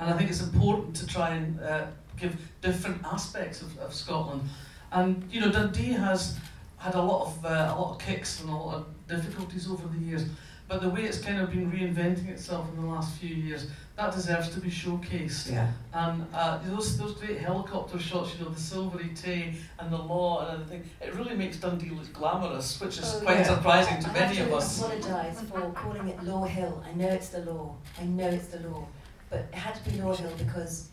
and 0.00 0.12
I 0.12 0.18
think 0.18 0.30
it's 0.30 0.42
important 0.42 0.96
to 0.96 1.06
try 1.06 1.30
and 1.30 1.60
uh, 1.60 1.86
give 2.16 2.36
different 2.60 3.00
aspects 3.04 3.62
of, 3.62 3.78
of 3.78 3.94
Scotland. 3.94 4.42
And 4.90 5.22
you 5.30 5.40
know, 5.40 5.52
Dundee 5.52 5.92
has 5.92 6.36
had 6.82 6.96
a 6.96 7.02
lot 7.02 7.26
of 7.26 7.46
uh, 7.46 7.74
a 7.76 7.80
lot 7.80 7.92
of 7.92 7.98
kicks 8.00 8.40
and 8.40 8.50
a 8.50 8.52
lot 8.52 8.74
of 8.74 8.86
difficulties 9.16 9.68
over 9.70 9.86
the 9.88 9.98
years, 9.98 10.24
but 10.68 10.80
the 10.80 10.88
way 10.88 11.02
it's 11.02 11.18
kind 11.18 11.38
of 11.40 11.50
been 11.50 11.70
reinventing 11.70 12.28
itself 12.28 12.66
in 12.70 12.80
the 12.82 12.86
last 12.88 13.16
few 13.18 13.34
years, 13.34 13.66
that 13.96 14.12
deserves 14.14 14.48
to 14.54 14.60
be 14.60 14.70
showcased. 14.70 15.50
Yeah. 15.52 15.70
And 15.92 16.24
uh, 16.32 16.58
those 16.66 16.96
those 16.96 17.14
great 17.20 17.38
helicopter 17.38 17.98
shots, 17.98 18.34
you 18.34 18.44
know, 18.44 18.50
the 18.50 18.60
silvery 18.60 19.10
tay 19.14 19.54
and 19.78 19.92
the 19.92 19.98
law 19.98 20.46
and 20.46 20.62
everything, 20.62 20.88
it 21.00 21.14
really 21.14 21.34
makes 21.36 21.56
Dundee 21.58 21.90
look 21.90 22.10
glamorous, 22.12 22.80
which 22.80 22.98
is 22.98 23.14
Oh, 23.16 23.20
quite 23.20 23.38
yeah. 23.38 23.54
surprising 23.54 24.00
to 24.02 24.08
I 24.10 24.12
many 24.14 24.36
have 24.36 24.46
of 24.46 24.52
to 24.52 24.56
us. 24.56 24.78
apologise 24.80 25.40
for 25.42 25.70
calling 25.72 26.08
it 26.08 26.22
Law 26.24 26.44
Hill. 26.44 26.82
I 26.88 26.92
know 26.94 27.08
it's 27.08 27.28
the 27.28 27.40
law. 27.40 27.74
I 28.00 28.04
know 28.04 28.28
it's 28.28 28.46
the 28.46 28.60
law. 28.68 28.86
But 29.28 29.40
it 29.52 29.54
had 29.54 29.74
to 29.74 29.90
be 29.90 30.00
Law 30.00 30.14
Hill 30.14 30.32
because 30.38 30.88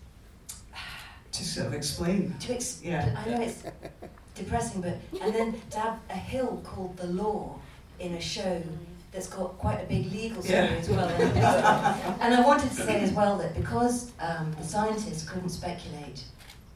To 1.32 1.44
sort 1.46 1.68
of 1.68 1.74
explain. 1.74 2.36
to 2.42 2.54
ex- 2.56 2.82
Yeah. 2.84 3.16
I 3.26 3.30
know 3.30 3.42
it's 3.42 3.64
depressing, 4.36 4.82
but 4.82 4.98
and 5.22 5.34
then 5.34 5.62
to 5.72 5.80
have 5.80 6.00
a 6.10 6.14
hill 6.34 6.62
called 6.66 6.98
the 6.98 7.08
law 7.08 7.60
in 8.00 8.14
a 8.16 8.22
show 8.22 8.62
that's 9.12 9.28
got 9.28 9.58
quite 9.58 9.82
a 9.82 9.86
big 9.86 10.12
legal 10.12 10.42
story 10.42 10.60
Yeah. 10.60 10.66
as 10.76 10.90
well. 10.90 11.10
And, 12.22 12.34
I 12.34 12.42
wanted 12.42 12.70
to 12.70 12.76
say 12.76 13.00
as 13.02 13.12
well 13.12 13.38
that 13.38 13.56
because 13.56 14.12
um, 14.20 14.54
the 14.58 14.64
scientists 14.64 15.28
couldn't 15.28 15.50
speculate, 15.50 16.24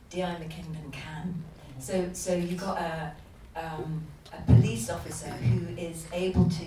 D.I. 0.09 0.35
McKinnon 0.35 0.91
can. 0.91 1.43
So, 1.79 2.09
so 2.13 2.33
you've 2.33 2.59
got 2.59 2.79
a, 2.79 3.13
um, 3.55 4.03
a 4.31 4.41
police 4.51 4.89
officer 4.89 5.29
who 5.29 5.75
is 5.77 6.07
able 6.11 6.49
to, 6.49 6.65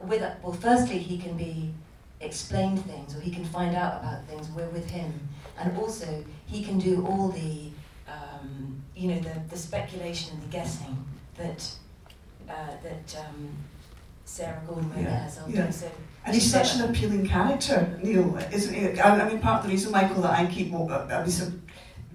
with 0.00 0.22
a, 0.22 0.36
well, 0.42 0.52
firstly, 0.52 0.98
he 0.98 1.18
can 1.18 1.36
be 1.36 1.72
explained 2.20 2.84
things 2.84 3.14
or 3.16 3.20
he 3.20 3.30
can 3.30 3.44
find 3.44 3.76
out 3.76 4.00
about 4.00 4.26
things. 4.26 4.48
We're 4.50 4.68
with 4.70 4.90
him, 4.90 5.12
and 5.58 5.76
also 5.78 6.24
he 6.46 6.64
can 6.64 6.78
do 6.80 7.06
all 7.06 7.28
the, 7.28 7.70
um, 8.08 8.82
you 8.96 9.08
know, 9.08 9.20
the, 9.20 9.40
the 9.50 9.56
speculation 9.56 10.32
and 10.34 10.42
the 10.42 10.48
guessing 10.48 11.04
that 11.36 11.70
uh, 12.48 12.54
that 12.82 13.16
um, 13.26 13.50
Sarah 14.24 14.60
Gordon 14.66 14.90
Weber 14.90 15.02
Yeah, 15.02 15.22
has. 15.22 15.40
yeah. 15.48 15.70
So 15.70 15.90
And 16.24 16.34
he's 16.34 16.50
such 16.50 16.76
an 16.76 16.90
appealing 16.90 17.26
character, 17.26 17.98
Neil, 18.02 18.36
isn't 18.52 18.74
he? 18.74 19.00
I, 19.00 19.20
I 19.20 19.28
mean, 19.28 19.40
part 19.40 19.60
of 19.60 19.66
the 19.66 19.72
reason, 19.72 19.92
Michael, 19.92 20.22
that 20.22 20.32
I 20.38 20.46
keep 20.46 20.70
wa- 20.70 20.86
uh, 20.86 21.22
I 21.24 21.28
sort 21.28 21.48
of 21.50 21.60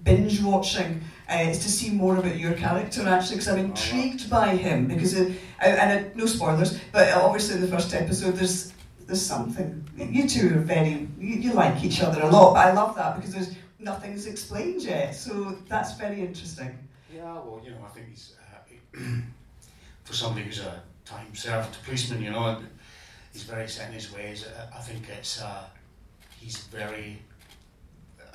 binge 0.04 0.40
watching 0.42 1.00
uh, 1.30 1.36
is 1.38 1.58
to 1.60 1.70
see 1.70 1.90
more 1.90 2.16
about 2.18 2.36
your 2.38 2.52
character, 2.54 3.08
actually, 3.08 3.36
because 3.36 3.48
I'm 3.48 3.58
intrigued 3.58 4.28
by 4.30 4.48
him. 4.56 4.86
Because, 4.86 5.14
it, 5.14 5.32
uh, 5.60 5.64
and 5.66 6.06
uh, 6.06 6.10
no 6.14 6.26
spoilers, 6.26 6.78
but 6.92 7.12
obviously 7.14 7.56
in 7.56 7.60
the 7.62 7.68
first 7.68 7.94
episode, 7.94 8.34
there's 8.36 8.72
there's 9.06 9.22
something. 9.22 9.84
You 9.98 10.26
two 10.28 10.46
are 10.56 10.60
very, 10.60 11.08
you, 11.18 11.36
you 11.36 11.52
like 11.52 11.84
each 11.84 12.00
other 12.02 12.22
a 12.22 12.30
lot, 12.30 12.54
but 12.54 12.66
I 12.66 12.72
love 12.72 12.96
that 12.96 13.16
because 13.16 13.32
there's 13.34 13.54
nothing's 13.78 14.26
explained 14.26 14.82
yet. 14.82 15.14
So 15.14 15.58
that's 15.68 15.94
very 15.98 16.20
interesting. 16.20 16.78
Yeah, 17.14 17.34
well, 17.34 17.60
you 17.64 17.70
know, 17.72 17.84
I 17.84 17.88
think 17.90 18.08
he's 18.08 18.34
uh, 18.40 18.98
for 20.04 20.12
somebody 20.14 20.44
who's 20.46 20.60
a 20.60 20.82
time 21.04 21.34
served 21.34 21.76
policeman, 21.84 22.22
you 22.22 22.30
know, 22.30 22.44
and 22.46 22.66
he's 23.32 23.42
very 23.42 23.68
set 23.68 23.88
in 23.88 23.94
his 23.94 24.12
ways. 24.12 24.44
I- 24.76 24.80
think 24.80 25.08
it's 25.08 25.40
uh, 25.40 25.64
he's 26.40 26.58
very, 26.64 27.18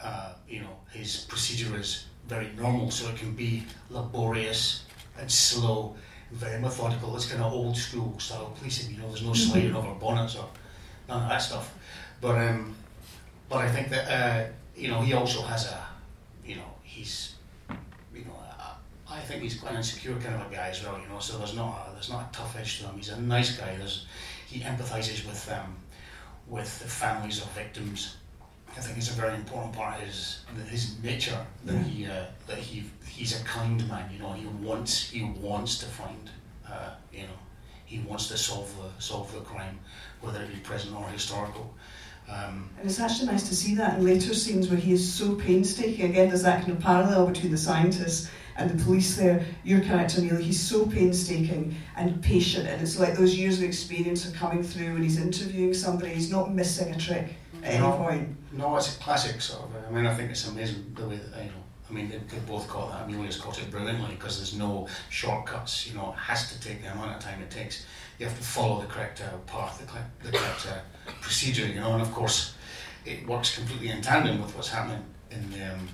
uh, 0.02 0.34
you 0.48 0.62
know, 0.62 0.76
his 0.92 1.26
procedure 1.30 1.78
is 1.80 2.06
very 2.28 2.50
normal, 2.58 2.92
so 2.92 3.10
it 3.10 3.18
can 3.18 3.34
be 3.34 3.64
laborious 3.90 4.84
and 5.20 5.32
slow, 5.32 5.96
very 6.32 6.60
methodical. 6.60 7.16
It's 7.16 7.28
kind 7.28 7.44
of 7.44 7.54
old 7.54 7.78
school 7.78 8.20
style 8.20 8.54
policing. 8.58 8.94
You 8.96 9.02
know, 9.02 9.08
there's 9.10 9.24
no 9.24 9.34
sliding 9.34 9.76
over 9.76 9.94
bonnets 9.96 10.36
or 10.36 10.48
none 11.08 11.24
of 11.24 11.30
that 11.30 11.42
stuff. 11.42 11.74
But 12.22 12.36
um, 12.38 12.76
but 13.50 13.58
I 13.60 13.70
think 13.72 13.90
that 13.90 14.06
uh, 14.08 14.52
you 14.76 14.88
know 14.90 15.02
he 15.02 15.14
also 15.14 15.42
has 15.44 15.68
a, 15.72 15.80
you 16.46 16.56
know, 16.56 16.72
he's 16.84 17.36
I, 19.20 19.22
I 19.22 19.26
think 19.26 19.44
he's 19.44 19.56
quite 19.60 19.72
an 19.72 19.78
insecure 19.78 20.16
kind 20.20 20.36
of 20.36 20.52
a 20.52 20.56
guy 20.56 20.70
as 20.70 20.84
well, 20.84 21.00
you 21.02 21.08
know. 21.08 21.20
So 21.20 21.38
there's 21.38 21.56
not 21.56 21.88
a, 21.90 21.94
there's 21.94 22.10
not 22.10 22.22
a 22.30 22.38
tough 22.38 22.56
edge 22.58 22.80
to 22.80 22.86
him. 22.88 22.96
He's 22.98 23.10
a 23.10 23.22
nice 23.22 23.58
guy. 23.58 23.76
There's 23.78 24.06
he 24.48 24.60
empathises 24.62 25.26
with 25.28 25.52
um, 25.52 25.76
with 26.48 26.80
the 26.80 26.88
families 26.88 27.42
of 27.42 27.50
victims. 27.52 28.18
I 28.78 28.82
think 28.82 28.98
it's 28.98 29.10
a 29.10 29.14
very 29.14 29.36
important 29.36 29.74
part 29.76 30.00
of 30.02 30.08
his 30.08 30.46
his 30.70 31.02
nature 31.04 31.46
that 31.66 31.74
Yeah. 31.74 31.84
he 31.84 32.06
uh, 32.06 32.26
that 32.48 32.58
he 32.58 32.84
he's 33.08 33.40
a 33.40 33.44
kind 33.44 33.88
man. 33.88 34.10
You 34.14 34.20
know, 34.20 34.34
he 34.34 34.46
wants 34.46 35.10
he 35.10 35.24
wants 35.24 35.78
to 35.80 35.86
find 35.86 36.30
uh, 36.68 36.92
you 37.14 37.24
know 37.24 37.40
he 37.86 38.00
wants 38.00 38.28
to 38.28 38.38
solve 38.38 38.70
the 38.78 38.90
solve 39.02 39.32
the 39.34 39.42
crime, 39.42 39.80
whether 40.22 40.42
it 40.42 40.50
be 40.54 40.60
present 40.60 40.96
or 40.96 41.08
historical. 41.10 41.74
Um, 42.30 42.70
And 42.78 42.88
it's 42.88 43.00
actually 43.00 43.26
nice 43.32 43.50
to 43.50 43.56
see 43.56 43.74
that 43.76 43.98
in 43.98 44.06
later 44.06 44.36
scenes 44.36 44.70
where 44.70 44.78
he 44.80 44.94
is 44.94 45.12
so 45.14 45.34
painstaking. 45.34 46.12
Again, 46.12 46.28
there's 46.30 46.44
that 46.44 46.60
kind 46.62 46.74
of 46.78 46.80
parallel 46.80 47.26
between 47.26 47.52
the 47.52 47.58
scientists 47.58 48.30
and 48.60 48.70
the 48.70 48.84
police 48.84 49.16
there. 49.16 49.44
Your 49.64 49.80
character, 49.82 50.22
Neil, 50.22 50.36
he's 50.36 50.60
so 50.60 50.86
painstaking 50.86 51.76
and 51.96 52.22
patient, 52.22 52.68
and 52.68 52.82
it's 52.82 53.00
like 53.00 53.16
those 53.18 53.36
years 53.36 53.58
of 53.60 53.64
experience 53.64 54.28
are 54.28 54.32
coming 54.36 54.62
through 54.64 54.94
when 54.94 55.04
he's 55.04 55.20
interviewing 55.20 55.74
somebody. 55.74 56.14
He's 56.14 56.30
not 56.32 56.54
missing 56.54 56.94
a 56.94 56.98
trick 56.98 57.36
at 57.64 57.74
any 57.74 57.80
No. 57.80 57.94
point. 57.94 58.36
No, 58.52 58.76
it's 58.78 58.96
a 58.96 59.00
classic 59.00 59.40
sort 59.42 59.64
of. 59.64 59.70
I 59.88 59.92
mean, 59.92 60.06
I 60.06 60.14
think 60.14 60.32
it's 60.32 60.48
amazing 60.48 60.94
the 60.96 61.08
way 61.08 61.18
that 61.18 61.44
you 61.44 61.50
know. 61.52 61.64
I 61.90 61.92
mean, 61.92 62.08
they, 62.10 62.18
they 62.18 62.38
both 62.46 62.68
caught 62.68 62.92
that. 62.92 63.06
Amelia's 63.08 63.38
caught 63.38 63.58
it 63.60 63.72
brilliantly 63.72 64.12
because 64.16 64.38
there's 64.38 64.56
no 64.56 64.88
shortcuts. 65.10 65.88
You 65.88 65.96
know, 65.96 66.12
it 66.12 66.20
has 66.20 66.52
to 66.54 66.60
take 66.62 66.84
the 66.84 66.92
amount 66.92 67.16
of 67.16 67.20
time 67.20 67.42
it 67.42 67.50
takes. 67.50 67.86
You 68.20 68.28
have 68.28 68.38
to 68.38 68.44
follow 68.44 68.80
the 68.82 68.88
correct 68.88 69.22
uh, 69.22 69.38
path, 69.52 69.80
the 69.80 69.86
correct, 69.92 70.24
the 70.24 70.32
correct 70.32 70.68
uh, 70.68 71.12
procedure. 71.22 71.66
You 71.66 71.80
know, 71.80 71.94
and 71.94 72.02
of 72.02 72.12
course, 72.12 72.54
it 73.06 73.26
works 73.28 73.56
completely 73.56 73.90
in 73.90 74.02
tandem 74.02 74.40
with 74.42 74.56
what's 74.56 74.70
happening 74.70 75.04
in 75.32 75.50
the 75.52 75.74
um, 75.74 75.88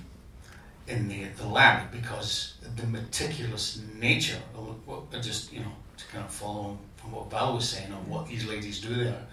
in 0.88 1.08
the, 1.08 1.24
the 1.36 1.46
lab 1.46 1.90
because 1.90 2.54
the 2.76 2.86
meticulous 2.86 3.80
nature 3.98 4.40
of 4.54 5.10
just 5.20 5.52
you 5.52 5.60
know 5.60 5.72
to 5.96 6.06
kind 6.08 6.24
of 6.24 6.30
follow 6.30 6.60
on 6.60 6.78
from 6.96 7.12
what 7.12 7.30
Val 7.30 7.54
was 7.54 7.68
saying 7.68 7.92
of 7.92 8.08
what 8.08 8.26
these 8.26 8.46
ladies 8.46 8.80
do 8.80 8.94
there 8.94 9.26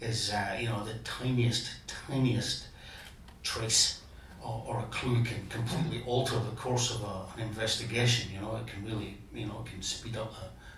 is 0.00 0.32
uh, 0.32 0.56
you 0.60 0.68
know 0.68 0.84
the 0.84 0.94
tiniest 1.04 1.70
tiniest 1.86 2.68
trace 3.42 4.00
or, 4.42 4.64
or 4.66 4.78
a 4.80 4.84
clue 4.84 5.22
can 5.24 5.46
completely 5.48 6.02
alter 6.06 6.36
the 6.38 6.56
course 6.56 6.94
of 6.94 7.02
a, 7.02 7.40
an 7.40 7.48
investigation 7.48 8.32
you 8.32 8.40
know? 8.40 8.56
It 8.56 8.66
can 8.66 8.84
really 8.84 9.18
you 9.34 9.46
know 9.46 9.64
it 9.64 9.70
can 9.70 9.82
speed 9.82 10.16
up 10.16 10.32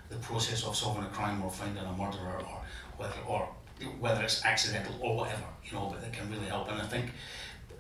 the, 0.09 0.17
the 0.17 0.21
process 0.23 0.65
of 0.65 0.77
solving 0.77 1.05
a 1.05 1.09
crime 1.09 1.43
or 1.43 1.51
finding 1.51 1.85
a 1.85 1.93
murderer 1.93 2.41
or 2.41 2.61
whether 2.97 3.15
or 3.27 3.49
whether 3.99 4.23
it's 4.23 4.45
accidental 4.45 4.95
or 5.01 5.17
whatever 5.17 5.45
you 5.65 5.73
know 5.73 5.95
but 5.95 6.07
it 6.07 6.13
can 6.13 6.31
really 6.31 6.47
help. 6.47 6.71
And 6.71 6.81
I 6.81 6.87
think 6.87 7.07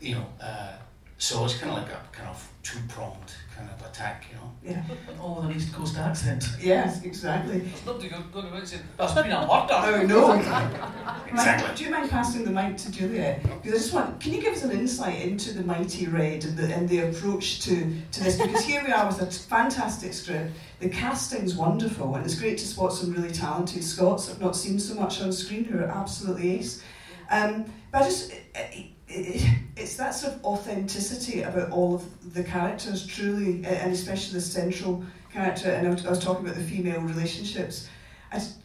you 0.00 0.14
know 0.14 0.26
uh, 0.40 0.72
so 1.20 1.44
it's 1.44 1.58
kind 1.58 1.70
of 1.70 1.78
like 1.82 1.92
a 1.92 2.00
kind 2.12 2.28
of 2.28 2.50
two-pronged 2.62 3.32
kind 3.56 3.68
of 3.70 3.86
attack 3.86 4.24
you 4.30 4.36
know 4.36 4.50
Yeah. 4.62 4.82
All 5.20 5.36
with 5.36 5.50
an 5.50 5.56
East 5.56 5.72
Coast 5.72 5.96
accent. 5.98 6.44
Yes, 6.60 7.02
exactly. 7.02 7.58
There's 7.60 7.84
nobody 7.86 8.08
go- 8.08 8.22
going 8.32 8.46
about 8.48 8.66
saying, 8.66 8.82
there's 8.98 9.14
been 9.14 9.32
a 9.32 9.40
murder. 9.40 9.68
Oh 9.70 10.06
no. 10.06 10.32
Exactly. 11.30 11.68
Mike, 11.68 11.76
do 11.76 11.84
you 11.84 11.90
mind 11.90 12.10
passing 12.10 12.44
the 12.44 12.50
mic 12.50 12.76
to 12.78 12.90
Juliet? 12.90 13.42
Because 13.42 13.72
I 13.72 13.76
just 13.76 13.92
want, 13.94 14.20
can 14.20 14.32
you 14.32 14.40
give 14.42 14.54
us 14.54 14.64
an 14.64 14.72
insight 14.72 15.20
into 15.22 15.52
the 15.52 15.62
Mighty 15.62 16.06
Red 16.08 16.44
and 16.44 16.56
the, 16.56 16.74
and 16.74 16.88
the 16.88 16.98
approach 17.08 17.60
to, 17.60 17.74
to 18.12 18.24
this? 18.24 18.36
Because 18.36 18.64
here 18.64 18.82
we 18.84 18.90
are 18.92 19.06
with 19.06 19.22
a 19.22 19.26
fantastic 19.30 20.12
script. 20.12 20.52
The 20.80 20.88
casting's 20.88 21.54
wonderful, 21.54 22.14
and 22.16 22.24
it's 22.24 22.34
great 22.34 22.58
to 22.58 22.66
spot 22.66 22.92
some 22.92 23.12
really 23.12 23.30
talented 23.30 23.84
Scots 23.84 24.28
I've 24.30 24.40
not 24.40 24.56
seen 24.56 24.78
so 24.80 24.94
much 24.94 25.20
on 25.22 25.32
screen 25.32 25.64
who 25.64 25.78
are 25.78 25.84
absolutely 25.84 26.58
ace. 26.58 26.82
Um, 27.30 27.64
but 27.92 28.02
I 28.02 28.04
just, 28.06 28.32
it, 28.32 28.42
it, 28.54 28.86
it, 29.10 29.58
it's 29.76 29.96
that 29.96 30.14
sort 30.14 30.34
of 30.34 30.44
authenticity 30.44 31.42
about 31.42 31.70
all 31.70 31.94
of 31.94 32.32
the 32.34 32.44
characters, 32.44 33.06
truly, 33.06 33.64
and 33.64 33.92
especially 33.92 34.34
the 34.34 34.40
central 34.40 35.04
character. 35.32 35.70
And 35.70 35.88
I 35.88 35.90
was, 35.90 36.06
I 36.06 36.10
was 36.10 36.18
talking 36.18 36.44
about 36.44 36.56
the 36.56 36.64
female 36.64 37.00
relationships. 37.00 37.88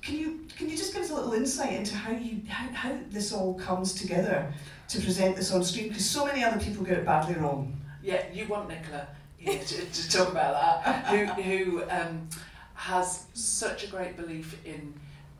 Can 0.03 0.15
you 0.15 0.45
can 0.55 0.69
you 0.69 0.77
just 0.77 0.93
give 0.93 1.01
us 1.01 1.09
a 1.09 1.15
little 1.15 1.33
insight 1.33 1.73
into 1.73 1.95
how 1.95 2.11
you 2.11 2.41
how, 2.47 2.71
how 2.71 2.97
this 3.09 3.33
all 3.33 3.55
comes 3.55 3.93
together 3.93 4.53
to 4.89 5.01
present 5.01 5.35
this 5.35 5.51
on 5.51 5.63
screen? 5.63 5.87
Because 5.87 6.07
so 6.07 6.23
many 6.23 6.43
other 6.43 6.59
people 6.63 6.85
get 6.85 6.99
it 6.99 7.05
badly 7.05 7.33
wrong. 7.35 7.75
Yeah, 8.03 8.23
you 8.31 8.47
want 8.47 8.69
Nicola 8.69 9.07
here 9.37 9.59
to, 9.59 9.85
to 9.85 10.09
talk 10.11 10.29
about 10.29 10.83
that, 10.85 11.05
who, 11.07 11.41
who 11.41 11.83
um, 11.89 12.29
has 12.75 13.25
such 13.33 13.83
a 13.83 13.87
great 13.87 14.15
belief 14.15 14.63
in 14.65 14.93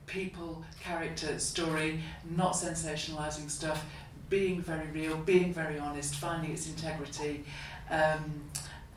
people, 0.08 0.64
character, 0.80 1.38
story, 1.40 2.00
not 2.36 2.54
sensationalising 2.54 3.50
stuff, 3.50 3.86
being 4.30 4.62
very 4.62 4.88
real, 4.88 5.18
being 5.18 5.54
very 5.54 5.78
honest, 5.80 6.16
finding 6.16 6.52
its 6.52 6.68
integrity, 6.68 7.44
um, 7.90 8.44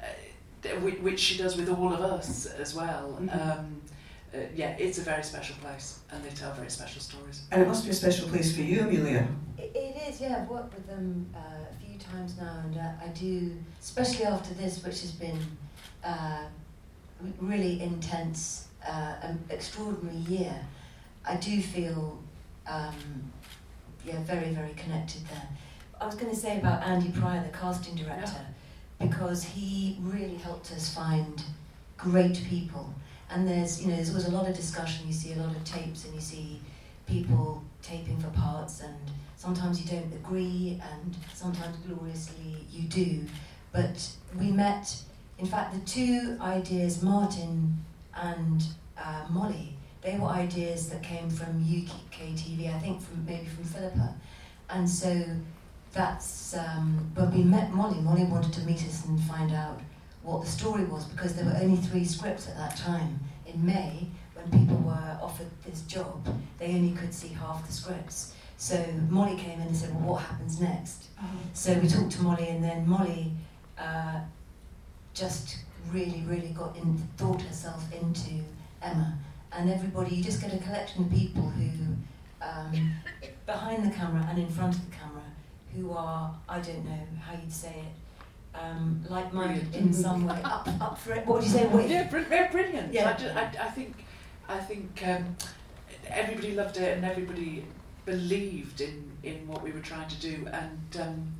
uh, 0.02 0.68
which 0.80 1.20
she 1.20 1.36
does 1.38 1.56
with 1.56 1.68
all 1.68 1.92
of 1.92 2.00
us 2.00 2.46
as 2.46 2.74
well. 2.74 3.18
Mhm. 3.20 3.58
Um, 3.58 3.82
uh, 4.34 4.38
yeah, 4.54 4.76
it's 4.78 4.98
a 4.98 5.02
very 5.02 5.22
special 5.22 5.56
place, 5.56 6.00
and 6.10 6.22
they 6.22 6.30
tell 6.30 6.52
very 6.52 6.70
special 6.70 7.00
stories. 7.00 7.42
And 7.50 7.62
it 7.62 7.68
must 7.68 7.84
be 7.84 7.90
a 7.90 7.94
special 7.94 8.28
place 8.28 8.54
for 8.54 8.60
you, 8.60 8.80
Amelia. 8.82 9.26
It, 9.56 9.72
it 9.74 9.96
is, 10.08 10.20
yeah. 10.20 10.38
I've 10.42 10.48
worked 10.48 10.74
with 10.74 10.86
them 10.86 11.26
uh, 11.34 11.38
a 11.38 11.74
few 11.84 11.98
times 11.98 12.36
now, 12.36 12.60
and 12.64 12.76
uh, 12.76 13.04
I 13.04 13.08
do, 13.08 13.56
especially 13.80 14.26
after 14.26 14.52
this, 14.54 14.84
which 14.84 15.00
has 15.00 15.12
been 15.12 15.38
uh, 16.04 16.44
really 17.40 17.80
intense, 17.80 18.68
uh, 18.86 19.14
an 19.22 19.42
extraordinary 19.50 20.18
year. 20.18 20.60
I 21.24 21.36
do 21.36 21.60
feel, 21.62 22.18
um, 22.66 23.32
yeah, 24.04 24.22
very, 24.22 24.50
very 24.50 24.72
connected 24.74 25.26
there. 25.28 25.48
I 26.00 26.06
was 26.06 26.14
going 26.14 26.30
to 26.30 26.36
say 26.36 26.58
about 26.58 26.82
Andy 26.82 27.10
Pryor, 27.10 27.42
the 27.42 27.56
casting 27.56 27.96
director, 27.96 28.46
because 29.00 29.42
he 29.44 29.98
really 30.00 30.36
helped 30.36 30.70
us 30.72 30.94
find 30.94 31.42
great 31.96 32.42
people. 32.48 32.94
And 33.30 33.46
there's, 33.46 33.82
you 33.82 33.88
know, 33.88 33.96
there's 33.96 34.10
always 34.10 34.26
a 34.26 34.30
lot 34.30 34.48
of 34.48 34.56
discussion. 34.56 35.06
You 35.06 35.12
see 35.12 35.32
a 35.32 35.36
lot 35.36 35.54
of 35.54 35.62
tapes, 35.64 36.04
and 36.04 36.14
you 36.14 36.20
see 36.20 36.60
people 37.06 37.62
taping 37.82 38.18
for 38.18 38.28
parts, 38.30 38.80
and 38.80 38.96
sometimes 39.36 39.80
you 39.82 39.90
don't 39.90 40.12
agree, 40.14 40.80
and 40.92 41.16
sometimes 41.34 41.76
gloriously 41.78 42.64
you 42.70 42.88
do. 42.88 43.24
But 43.72 44.08
we 44.38 44.50
met, 44.50 44.96
in 45.38 45.46
fact, 45.46 45.74
the 45.74 45.80
two 45.80 46.38
ideas, 46.40 47.02
Martin 47.02 47.84
and 48.14 48.64
uh, 48.96 49.26
Molly, 49.30 49.74
they 50.02 50.16
were 50.16 50.28
ideas 50.28 50.88
that 50.90 51.02
came 51.02 51.28
from 51.28 51.60
UK 51.60 52.34
TV, 52.36 52.74
I 52.74 52.78
think 52.78 53.00
from 53.00 53.24
maybe 53.26 53.46
from 53.46 53.64
Philippa. 53.64 54.14
And 54.70 54.88
so 54.88 55.24
that's 55.92 56.54
um, 56.56 57.10
when 57.14 57.32
we 57.32 57.42
met 57.42 57.72
Molly. 57.72 58.00
Molly 58.00 58.24
wanted 58.24 58.52
to 58.54 58.60
meet 58.60 58.84
us 58.86 59.06
and 59.06 59.20
find 59.22 59.52
out 59.52 59.80
what 60.22 60.42
the 60.42 60.46
story 60.48 60.84
was 60.84 61.04
because 61.06 61.34
there 61.34 61.44
were 61.44 61.58
only 61.60 61.76
three 61.76 62.04
scripts 62.04 62.48
at 62.48 62.56
that 62.56 62.76
time. 62.76 63.18
In 63.46 63.64
May, 63.64 64.06
when 64.34 64.60
people 64.60 64.76
were 64.76 65.18
offered 65.22 65.48
this 65.64 65.82
job, 65.82 66.26
they 66.58 66.66
only 66.66 66.92
could 66.92 67.14
see 67.14 67.28
half 67.28 67.66
the 67.66 67.72
scripts. 67.72 68.34
So 68.58 68.84
Molly 69.08 69.36
came 69.36 69.60
in 69.60 69.68
and 69.68 69.76
said, 69.76 69.94
"Well, 69.94 70.14
what 70.14 70.22
happens 70.22 70.60
next?" 70.60 71.04
So 71.54 71.74
we 71.78 71.88
talked 71.88 72.12
to 72.12 72.22
Molly, 72.22 72.48
and 72.48 72.62
then 72.62 72.88
Molly 72.88 73.32
uh, 73.78 74.20
just 75.14 75.58
really, 75.90 76.22
really 76.26 76.48
got 76.50 76.76
in, 76.76 76.96
thought 77.16 77.40
herself 77.42 77.82
into 77.92 78.44
Emma. 78.82 79.16
And 79.52 79.70
everybody, 79.70 80.16
you 80.16 80.22
just 80.22 80.40
get 80.40 80.52
a 80.52 80.58
collection 80.58 81.04
of 81.04 81.10
people 81.10 81.42
who, 81.48 81.70
um, 82.42 82.92
behind 83.46 83.84
the 83.90 83.94
camera 83.94 84.26
and 84.28 84.38
in 84.38 84.48
front 84.48 84.74
of 84.74 84.90
the 84.90 84.96
camera, 84.96 85.22
who 85.74 85.92
are, 85.92 86.34
I 86.48 86.60
don't 86.60 86.84
know 86.84 86.98
how 87.20 87.32
you'd 87.32 87.52
say 87.52 87.70
it, 87.86 88.58
um, 88.58 89.04
like-minded 89.08 89.74
in 89.74 89.92
some 89.92 90.26
way, 90.26 90.40
up, 90.44 90.68
up 90.80 90.98
for 90.98 91.12
it. 91.14 91.26
What 91.26 91.36
would 91.38 91.44
you 91.44 91.50
say? 91.50 91.66
With? 91.66 91.90
Yeah, 91.90 92.08
br- 92.08 92.18
yeah, 92.30 92.50
brilliant. 92.50 92.92
Yeah. 92.92 93.10
I, 93.10 93.12
ju- 93.14 93.30
I, 93.34 93.66
I 93.66 93.70
think, 93.70 94.04
I 94.48 94.58
think 94.58 95.02
um, 95.06 95.36
everybody 96.08 96.54
loved 96.54 96.76
it 96.76 96.96
and 96.96 97.04
everybody 97.04 97.64
believed 98.04 98.80
in, 98.80 99.10
in 99.22 99.46
what 99.46 99.62
we 99.62 99.70
were 99.72 99.80
trying 99.80 100.08
to 100.08 100.20
do. 100.20 100.46
And 100.52 100.96
um, 101.00 101.34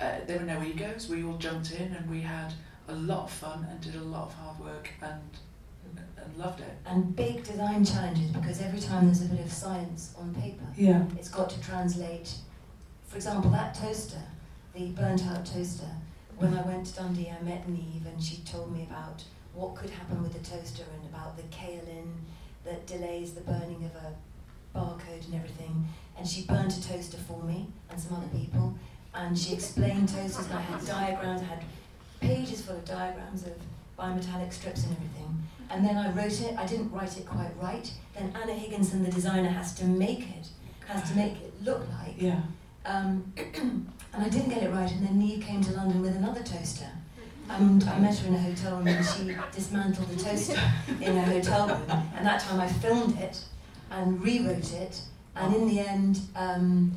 uh, 0.00 0.18
there 0.26 0.38
were 0.38 0.44
no 0.44 0.62
egos. 0.62 1.08
We 1.08 1.24
all 1.24 1.36
jumped 1.38 1.72
in 1.72 1.92
and 1.94 2.08
we 2.10 2.20
had 2.20 2.52
a 2.88 2.94
lot 2.94 3.24
of 3.24 3.30
fun 3.30 3.66
and 3.70 3.80
did 3.80 3.94
a 3.94 4.04
lot 4.04 4.24
of 4.28 4.34
hard 4.34 4.58
work 4.60 4.90
and 5.00 5.20
and 6.16 6.36
loved 6.36 6.60
it. 6.60 6.74
And 6.86 7.14
big 7.14 7.44
design 7.44 7.84
challenges 7.84 8.30
because 8.30 8.60
every 8.60 8.80
time 8.80 9.06
there's 9.06 9.22
a 9.22 9.26
bit 9.26 9.40
of 9.44 9.52
science 9.52 10.14
on 10.18 10.34
paper, 10.34 10.64
Yeah. 10.76 11.04
it's 11.18 11.28
got 11.28 11.50
to 11.50 11.60
translate. 11.60 12.34
For 13.06 13.16
example, 13.16 13.50
that 13.50 13.74
toaster, 13.74 14.22
the 14.74 14.90
burnt 14.90 15.26
out 15.26 15.44
toaster, 15.44 15.90
when 16.38 16.54
I 16.54 16.62
went 16.62 16.86
to 16.86 16.94
Dundee, 16.94 17.30
I 17.30 17.42
met 17.42 17.66
Niamh 17.68 18.06
and 18.06 18.22
she 18.22 18.38
told 18.38 18.72
me 18.74 18.84
about 18.90 19.22
what 19.54 19.74
could 19.74 19.90
happen 19.90 20.22
with 20.22 20.32
the 20.32 20.38
toaster 20.50 20.84
and 20.96 21.04
about 21.14 21.36
the 21.36 21.42
kaolin 21.44 22.08
that 22.64 22.86
delays 22.86 23.32
the 23.34 23.42
burning 23.42 23.84
of 23.84 23.94
a 23.96 24.14
barcode 24.78 25.24
and 25.26 25.34
everything. 25.34 25.86
And 26.16 26.26
she 26.26 26.44
burnt 26.44 26.72
a 26.76 26.82
toaster 26.88 27.18
for 27.18 27.42
me 27.42 27.68
and 27.90 28.00
some 28.00 28.16
other 28.16 28.28
people. 28.28 28.74
And 29.14 29.38
she 29.38 29.52
explained 29.52 30.08
toasters, 30.08 30.46
and 30.46 30.54
I 30.54 30.62
had 30.62 30.86
diagrams, 30.86 31.42
I 31.42 31.44
had 31.44 31.64
pages 32.20 32.62
full 32.62 32.76
of 32.76 32.84
diagrams 32.86 33.42
of 33.42 33.52
bimetallic 33.98 34.52
strips 34.52 34.84
and 34.84 34.96
everything. 34.96 35.41
And 35.72 35.82
then 35.86 35.96
I 35.96 36.10
wrote 36.10 36.38
it, 36.38 36.54
I 36.58 36.66
didn't 36.66 36.92
write 36.92 37.16
it 37.16 37.26
quite 37.26 37.50
right. 37.60 37.90
Then 38.14 38.34
Anna 38.40 38.52
Higginson, 38.52 39.02
the 39.02 39.10
designer, 39.10 39.48
has 39.48 39.72
to 39.76 39.86
make 39.86 40.20
it, 40.20 40.48
has 40.86 41.10
to 41.10 41.16
make 41.16 41.32
it 41.32 41.54
look 41.64 41.80
like. 41.98 42.14
Yeah. 42.18 42.42
Um, 42.84 43.32
and 43.54 44.22
I 44.22 44.28
didn't 44.28 44.50
get 44.50 44.62
it 44.62 44.70
right, 44.70 44.90
and 44.92 45.06
then 45.06 45.14
Niamh 45.14 45.42
came 45.42 45.64
to 45.64 45.72
London 45.72 46.02
with 46.02 46.14
another 46.14 46.42
toaster. 46.42 46.88
And 47.48 47.82
I 47.84 47.98
met 47.98 48.18
her 48.18 48.28
in 48.28 48.34
a 48.34 48.38
hotel 48.38 48.76
room 48.76 48.86
and 48.86 49.04
she 49.04 49.34
dismantled 49.50 50.08
the 50.08 50.22
toaster 50.22 50.60
in 51.00 51.16
a 51.16 51.22
hotel 51.22 51.68
room. 51.68 52.02
And 52.16 52.26
that 52.26 52.40
time 52.40 52.60
I 52.60 52.68
filmed 52.68 53.18
it 53.18 53.42
and 53.90 54.22
rewrote 54.22 54.72
it. 54.72 55.00
And 55.34 55.54
in 55.54 55.68
the 55.68 55.80
end, 55.80 56.20
um, 56.36 56.92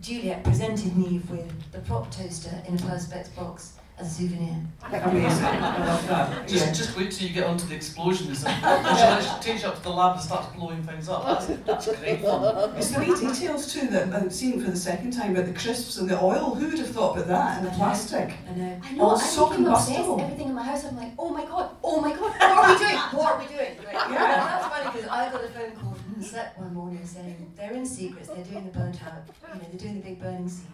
Juliet 0.00 0.42
presented 0.42 0.92
Niamh 0.92 1.28
with 1.28 1.72
the 1.72 1.80
prop 1.80 2.10
toaster 2.10 2.62
in 2.66 2.74
a 2.74 2.78
Perspex 2.78 3.34
box 3.36 3.74
a 4.02 4.08
souvenir. 4.08 4.56
Amazing. 4.84 5.44
I 5.44 5.86
love 5.86 6.06
that. 6.08 6.48
Just, 6.48 6.66
Yeah. 6.66 6.72
just 6.72 6.96
wait 6.96 7.10
till 7.12 7.26
you 7.28 7.34
get 7.34 7.44
onto 7.46 7.66
the 7.66 7.74
explosions 7.74 8.44
and 8.44 8.64
and 8.64 8.96
she 8.98 9.02
actually 9.04 9.40
takes 9.40 9.62
you 9.62 9.68
up 9.68 9.76
to 9.76 9.82
the 9.82 9.90
lab 9.90 10.12
and 10.16 10.20
starts 10.22 10.48
blowing 10.54 10.82
things 10.82 11.08
up. 11.08 11.24
That's, 11.24 11.46
that's 11.64 11.86
great 12.00 12.20
fun. 12.20 12.76
It's 12.76 12.90
the 12.90 13.00
wee 13.00 13.14
details 13.14 13.72
too 13.72 13.86
that 13.88 14.12
I'm 14.12 14.28
seeing 14.30 14.60
for 14.62 14.70
the 14.70 14.76
second 14.76 15.12
time 15.12 15.32
about 15.36 15.46
the 15.46 15.52
crisps 15.58 15.98
and 15.98 16.08
the 16.08 16.20
oil. 16.22 16.54
Who 16.54 16.68
would 16.68 16.78
have 16.78 16.88
thought 16.90 17.16
about 17.16 17.28
that 17.28 17.58
and 17.58 17.66
the 17.66 17.70
plastic? 17.72 18.34
I 18.50 18.54
know. 18.54 18.80
I 18.82 18.92
know, 18.92 19.04
All 19.04 19.10
I'm 19.12 19.18
so 19.20 19.46
thinking 19.46 19.66
obsessed. 19.68 19.86
combustible. 19.88 20.20
Everything 20.20 20.48
in 20.48 20.54
my 20.54 20.62
house, 20.64 20.84
I'm 20.84 20.96
like, 20.96 21.12
oh 21.18 21.30
my 21.30 21.44
god, 21.46 21.70
oh 21.82 22.00
my 22.00 22.10
god, 22.10 22.20
what 22.20 22.42
are 22.42 22.72
we 22.72 22.78
doing? 22.78 22.96
What 22.96 23.32
are 23.32 23.38
we 23.38 23.46
doing? 23.46 23.76
Like, 23.84 23.94
Yeah, 23.94 24.36
that's 24.44 24.66
funny 24.66 24.90
because 24.92 25.08
I 25.08 25.30
got 25.30 25.44
a 25.44 25.48
phone 25.48 25.72
call 25.76 25.94
from 25.94 26.14
the 26.20 26.24
set 26.26 26.58
one 26.58 26.74
morning 26.74 27.06
saying 27.06 27.52
they're 27.56 27.72
in 27.72 27.86
secrets, 27.86 28.28
they're 28.28 28.44
doing 28.44 28.64
the 28.64 28.70
burnt 28.78 29.02
out, 29.04 29.22
you 29.26 29.54
know, 29.60 29.66
they're 29.70 29.78
doing 29.80 29.94
the 30.00 30.04
big 30.08 30.20
burning 30.20 30.48
scene. 30.48 30.66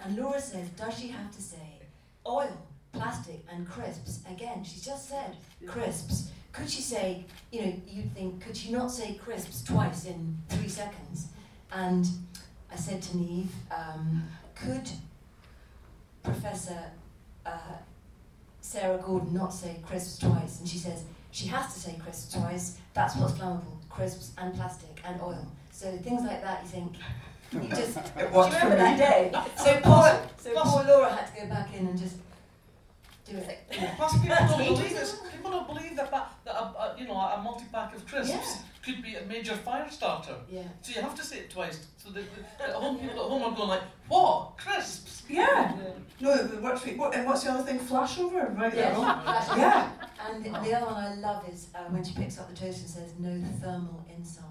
And 0.00 0.16
Laura 0.16 0.40
says, 0.40 0.68
does 0.70 0.96
she 0.98 1.08
have 1.08 1.30
to 1.34 1.42
say 1.42 1.80
oil, 2.26 2.56
plastic, 2.98 3.44
and 3.50 3.68
crisps? 3.68 4.20
Again, 4.30 4.64
she 4.64 4.80
just 4.80 5.08
said 5.08 5.36
crisps. 5.66 6.30
Could 6.52 6.68
she 6.68 6.82
say, 6.82 7.24
you 7.52 7.62
know, 7.62 7.72
you'd 7.86 8.12
think, 8.14 8.40
could 8.44 8.56
she 8.56 8.72
not 8.72 8.90
say 8.90 9.14
crisps 9.14 9.62
twice 9.62 10.06
in 10.06 10.38
three 10.48 10.68
seconds? 10.68 11.28
And 11.72 12.06
I 12.72 12.76
said 12.76 13.02
to 13.02 13.16
Niamh, 13.16 13.46
um, 13.70 14.24
could 14.54 14.88
Professor 16.22 16.78
uh, 17.46 17.76
Sarah 18.60 18.98
Gordon 18.98 19.34
not 19.34 19.52
say 19.54 19.76
crisps 19.86 20.18
twice? 20.18 20.60
And 20.60 20.68
she 20.68 20.78
says, 20.78 21.04
she 21.30 21.46
has 21.48 21.72
to 21.72 21.78
say 21.78 21.96
crisps 22.02 22.34
twice. 22.34 22.78
That's 22.94 23.14
what's 23.16 23.34
flammable: 23.34 23.78
crisps 23.88 24.32
and 24.38 24.54
plastic 24.54 25.00
and 25.04 25.20
oil. 25.20 25.46
So 25.70 25.90
things 25.98 26.22
like 26.22 26.42
that, 26.42 26.62
you 26.64 26.68
think 26.68 26.96
you 27.52 27.68
just. 27.68 27.98
It 28.16 28.32
Do 28.32 28.38
you 28.38 28.44
remember 28.44 28.76
that 28.76 28.98
day? 28.98 29.32
So 29.56 29.80
poor, 29.82 30.20
so 30.36 30.52
poor 30.54 30.84
Laura 30.84 31.14
had 31.14 31.32
to 31.34 31.42
go 31.42 31.48
back 31.48 31.74
in 31.74 31.86
and 31.86 31.98
just 31.98 32.16
do 33.30 33.36
it. 33.36 33.58
Yeah. 33.70 33.94
Plus, 33.96 34.12
people 34.20 34.36
don't 34.36 34.58
believe 34.74 34.90
this. 34.90 35.20
People 35.32 35.50
don't 35.50 35.66
believe 35.66 35.96
that, 35.96 36.10
that, 36.10 36.32
that 36.44 36.54
a, 36.54 36.64
a, 36.64 36.96
you 36.98 37.06
know, 37.06 37.14
a 37.14 37.40
multi-pack 37.42 37.94
of 37.94 38.06
crisps 38.06 38.30
Yeah. 38.34 38.62
could 38.84 39.02
be 39.02 39.14
a 39.16 39.24
major 39.26 39.54
fire 39.54 39.88
starter. 39.90 40.34
Yeah. 40.50 40.62
So 40.82 40.92
you 40.94 41.02
have 41.02 41.14
to 41.14 41.24
say 41.24 41.38
it 41.40 41.50
twice. 41.50 41.86
So 41.96 42.10
the, 42.10 42.20
the, 42.58 42.64
at 42.68 42.74
home 42.74 42.98
people 42.98 43.20
at 43.24 43.28
home 43.30 43.42
are 43.42 43.56
going 43.56 43.68
like, 43.68 43.82
"What 44.08 44.56
crisps?" 44.58 45.22
Yeah. 45.28 45.74
No, 46.20 46.32
it 46.34 46.62
works 46.62 46.80
for 46.80 46.88
me. 46.88 46.94
What, 46.96 47.14
and 47.14 47.26
what's 47.26 47.44
the 47.44 47.50
other 47.52 47.62
thing? 47.62 47.78
Flashover, 47.78 48.56
right? 48.58 48.74
Yeah. 48.74 48.94
there. 48.94 49.58
Yeah. 49.58 49.90
And 50.26 50.44
the, 50.44 50.50
the 50.50 50.74
other 50.74 50.86
one 50.86 50.96
I 51.04 51.14
love 51.14 51.48
is 51.48 51.68
uh, 51.74 51.80
when 51.90 52.02
she 52.04 52.14
picks 52.14 52.38
up 52.38 52.48
the 52.48 52.56
toast 52.56 52.80
and 52.80 52.88
says, 52.90 53.12
"No 53.18 53.40
thermal 53.60 54.04
insult." 54.16 54.46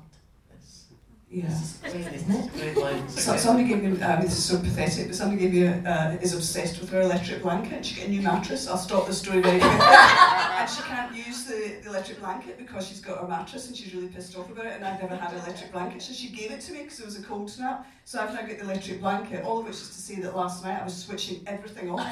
It's 1.29 1.43
Yeah. 1.43 1.49
This 1.49 1.61
is 1.61 1.77
great, 1.91 2.13
isn't 2.13 2.31
it? 2.31 2.75
great. 2.75 3.09
So, 3.09 3.35
somebody 3.35 3.67
gave 3.67 3.83
me, 3.83 4.01
I 4.01 4.15
mean, 4.15 4.25
this 4.25 4.37
is 4.37 4.45
so 4.45 4.59
pathetic, 4.59 5.07
but 5.07 5.15
somebody 5.15 5.41
gave 5.41 5.53
me 5.53 5.63
a, 5.63 5.73
uh, 5.85 6.17
is 6.21 6.33
obsessed 6.33 6.79
with 6.79 6.89
her 6.91 7.01
electric 7.01 7.41
blanket. 7.41 7.85
She 7.85 7.95
got 7.95 8.05
a 8.05 8.09
new 8.09 8.21
mattress. 8.21 8.67
I'll 8.67 8.77
stop 8.77 9.07
the 9.07 9.13
story 9.13 9.41
very 9.41 9.59
quickly. 9.59 9.77
and 9.87 10.69
she 10.69 10.81
can't 10.83 11.13
use 11.13 11.43
the, 11.43 11.79
the 11.83 11.89
electric 11.89 12.19
blanket 12.19 12.57
because 12.57 12.87
she's 12.87 13.01
got 13.01 13.19
her 13.19 13.27
mattress 13.27 13.67
and 13.67 13.75
she's 13.75 13.93
really 13.93 14.07
pissed 14.07 14.37
off 14.37 14.49
about 14.49 14.67
it. 14.67 14.73
And 14.73 14.85
I've 14.85 15.01
never 15.01 15.17
had 15.17 15.33
an 15.33 15.39
electric 15.39 15.73
blanket, 15.73 16.01
so 16.01 16.13
she 16.13 16.29
gave 16.29 16.51
it 16.51 16.61
to 16.61 16.71
me 16.71 16.83
because 16.83 17.01
it 17.01 17.05
was 17.05 17.19
a 17.19 17.23
cold 17.23 17.49
snap. 17.49 17.85
So 18.05 18.21
I've 18.21 18.33
now 18.33 18.41
got 18.41 18.57
the 18.57 18.61
electric 18.61 19.01
blanket, 19.01 19.43
all 19.43 19.59
of 19.59 19.65
which 19.65 19.75
is 19.75 19.89
to 19.89 20.01
say 20.01 20.15
that 20.21 20.33
last 20.33 20.63
night 20.63 20.79
I 20.79 20.85
was 20.85 20.95
switching 20.95 21.43
everything 21.45 21.89
off, 21.91 21.99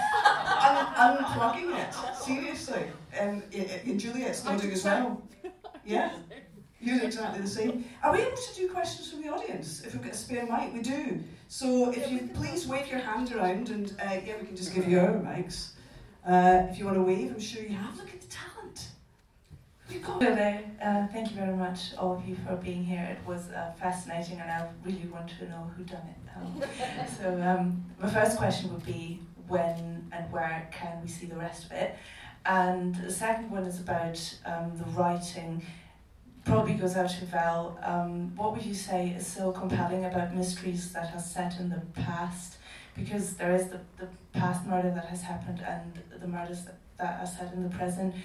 un- 0.97 1.17
unplugging 1.17 1.79
it. 1.79 1.93
Seriously. 2.21 2.83
Um, 3.17 3.43
eh, 3.53 3.59
eh, 3.61 3.79
and, 3.79 3.91
and 3.91 3.99
Juliet's 3.99 4.43
nodding 4.43 4.71
as 4.71 4.83
well. 4.83 5.21
Yeah. 5.85 6.11
You're 6.81 7.03
exactly 7.03 7.41
the 7.41 7.47
same. 7.47 7.85
Are 8.03 8.11
we 8.11 8.19
able 8.21 8.37
to 8.37 8.55
do 8.55 8.69
questions 8.69 9.09
from 9.09 9.21
the 9.21 9.29
audience? 9.29 9.81
If 9.83 9.93
we've 9.93 10.03
got 10.03 10.13
a 10.13 10.17
spare 10.17 10.45
mic, 10.45 10.73
we 10.73 10.81
do. 10.81 11.23
So 11.47 11.91
if 11.91 12.11
you 12.11 12.29
please 12.33 12.67
wave 12.67 12.87
your 12.87 12.99
hand 12.99 13.33
around, 13.33 13.69
and 13.69 13.91
uh, 13.99 14.19
yeah, 14.25 14.35
we 14.39 14.47
can 14.47 14.55
just 14.55 14.73
give 14.73 14.87
you 14.87 14.99
our 14.99 15.13
mics. 15.13 15.71
Uh, 16.27 16.67
if 16.69 16.77
you 16.77 16.85
want 16.85 16.97
to 16.97 17.03
wave, 17.03 17.31
I'm 17.31 17.39
sure 17.39 17.63
you 17.63 17.75
have. 17.75 17.95
Look 17.97 18.09
at 18.09 18.21
the 18.21 18.27
talent. 18.27 18.87
You 19.89 19.99
got 19.99 20.21
Hello 20.21 20.35
there. 20.35 20.63
Uh, 20.83 21.07
thank 21.07 21.29
you 21.29 21.35
very 21.35 21.55
much, 21.55 21.95
all 21.97 22.15
of 22.15 22.27
you, 22.27 22.35
for 22.45 22.55
being 22.55 22.83
here. 22.83 23.17
It 23.17 23.27
was 23.27 23.49
uh, 23.49 23.71
fascinating, 23.79 24.39
and 24.39 24.49
I 24.49 24.67
really 24.83 25.07
want 25.07 25.29
to 25.39 25.47
know 25.47 25.71
who 25.77 25.83
done 25.83 26.01
it. 26.09 26.25
Um, 26.35 26.63
so 27.19 27.41
um, 27.41 27.85
my 28.01 28.09
first 28.09 28.37
question 28.37 28.73
would 28.73 28.85
be 28.85 29.21
when 29.47 30.07
and 30.11 30.31
where 30.31 30.67
can 30.71 31.01
we 31.01 31.07
see 31.07 31.27
the 31.27 31.35
rest 31.35 31.65
of 31.65 31.71
it? 31.71 31.95
And 32.45 32.95
the 32.95 33.11
second 33.11 33.51
one 33.51 33.63
is 33.63 33.79
about 33.79 34.19
um, 34.45 34.77
the 34.77 34.85
writing. 34.91 35.63
Probably 36.45 36.75
goes 36.75 36.95
out 36.95 37.09
to 37.09 37.25
Val. 37.25 37.77
Um, 37.83 38.35
what 38.35 38.53
would 38.53 38.65
you 38.65 38.73
say 38.73 39.09
is 39.09 39.25
so 39.27 39.51
compelling 39.51 40.05
about 40.05 40.33
mysteries 40.33 40.93
that 40.93 41.13
are 41.13 41.19
set 41.19 41.59
in 41.59 41.69
the 41.69 41.81
past? 41.93 42.57
Because 42.95 43.33
there 43.33 43.53
is 43.53 43.67
the, 43.67 43.79
the 43.97 44.07
past 44.31 44.65
murder 44.65 44.91
that 44.91 45.05
has 45.05 45.21
happened 45.21 45.59
and 45.67 46.21
the 46.21 46.27
murders 46.27 46.63
that, 46.65 46.77
that 46.97 47.21
are 47.21 47.25
set 47.25 47.53
in 47.53 47.63
the 47.63 47.69
present 47.69 48.15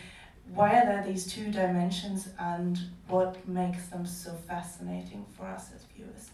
why 0.55 0.71
are 0.77 0.87
there 0.87 1.05
these 1.07 1.27
two 1.27 1.51
dimensions 1.51 2.29
and 2.39 2.79
what 3.09 3.47
makes 3.49 3.87
them 3.89 4.05
so 4.05 4.33
fascinating 4.49 5.25
for 5.37 5.47
us 5.47 5.71
as 5.75 5.85
viewers? 5.95 6.31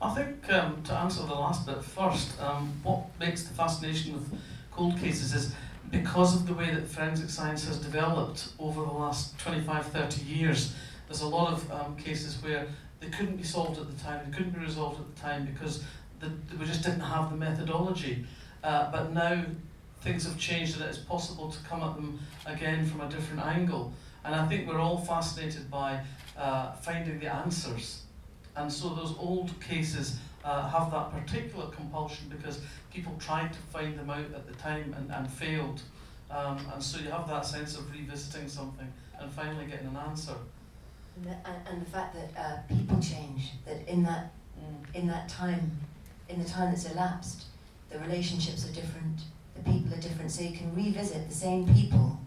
I 0.00 0.14
think 0.14 0.52
um, 0.52 0.82
to 0.84 0.94
answer 0.94 1.22
the 1.22 1.34
last 1.34 1.66
bit 1.66 1.82
first, 1.82 2.40
um, 2.40 2.72
what 2.82 3.06
makes 3.18 3.44
the 3.44 3.54
fascination 3.54 4.12
with 4.14 4.38
cold 4.70 4.98
cases 4.98 5.34
is 5.34 5.54
because 5.90 6.34
of 6.34 6.46
the 6.46 6.54
way 6.54 6.74
that 6.74 6.86
forensic 6.86 7.30
science 7.30 7.66
has 7.66 7.78
developed 7.78 8.48
over 8.58 8.82
the 8.82 8.90
last 8.90 9.38
25, 9.38 9.86
30 9.86 10.22
years, 10.22 10.74
there's 11.06 11.22
a 11.22 11.26
lot 11.28 11.52
of 11.52 11.70
um, 11.72 11.96
cases 11.96 12.42
where 12.42 12.66
they 13.00 13.08
couldn't 13.08 13.36
be 13.36 13.42
solved 13.42 13.78
at 13.78 13.86
the 13.86 14.02
time, 14.02 14.20
they 14.24 14.36
couldn't 14.36 14.52
be 14.52 14.60
resolved 14.60 15.00
at 15.00 15.14
the 15.14 15.20
time 15.20 15.46
because 15.46 15.82
the, 16.20 16.30
we 16.58 16.66
just 16.66 16.82
didn't 16.82 17.00
have 17.00 17.30
the 17.30 17.36
methodology. 17.36 18.26
Uh, 18.62 18.90
but 18.90 19.12
now 19.12 19.42
things 20.00 20.24
have 20.24 20.38
changed 20.38 20.76
and 20.80 20.84
it's 20.84 20.98
possible 20.98 21.50
to 21.50 21.58
come 21.64 21.82
at 21.82 21.94
them 21.94 22.18
again 22.46 22.84
from 22.84 23.00
a 23.00 23.08
different 23.08 23.44
angle. 23.44 23.92
And 24.24 24.34
I 24.34 24.46
think 24.46 24.68
we're 24.68 24.80
all 24.80 24.98
fascinated 24.98 25.70
by 25.70 26.00
uh, 26.36 26.72
finding 26.72 27.18
the 27.18 27.32
answers. 27.32 28.02
And 28.56 28.72
so 28.72 28.90
those 28.90 29.14
old 29.18 29.58
cases 29.60 30.18
uh, 30.48 30.66
have 30.66 30.90
that 30.90 31.12
particular 31.12 31.66
compulsion 31.66 32.26
because 32.30 32.60
people 32.92 33.14
tried 33.18 33.52
to 33.52 33.58
find 33.70 33.98
them 33.98 34.08
out 34.08 34.32
at 34.34 34.46
the 34.46 34.54
time 34.54 34.94
and, 34.96 35.10
and 35.12 35.30
failed. 35.30 35.82
Um, 36.30 36.58
and 36.72 36.82
so 36.82 36.98
you 37.00 37.10
have 37.10 37.28
that 37.28 37.44
sense 37.44 37.76
of 37.76 37.90
revisiting 37.92 38.48
something 38.48 38.90
and 39.20 39.30
finally 39.30 39.66
getting 39.66 39.88
an 39.88 39.96
answer. 39.96 40.34
And 41.16 41.26
the, 41.26 41.70
and, 41.70 41.82
the 41.82 41.90
fact 41.90 42.14
that 42.14 42.30
uh, 42.40 42.74
people 42.74 42.98
change, 43.00 43.52
that 43.66 43.86
in 43.86 44.02
that 44.04 44.32
in 44.94 45.06
that 45.06 45.28
time, 45.28 45.70
in 46.28 46.42
the 46.42 46.48
time 46.48 46.70
that's 46.70 46.90
elapsed, 46.90 47.44
the 47.90 47.98
relationships 47.98 48.68
are 48.68 48.72
different, 48.72 49.20
the 49.54 49.62
people 49.70 49.94
are 49.94 50.00
different, 50.00 50.30
so 50.30 50.42
you 50.42 50.56
can 50.56 50.74
revisit 50.74 51.28
the 51.28 51.34
same 51.34 51.72
people 51.74 52.18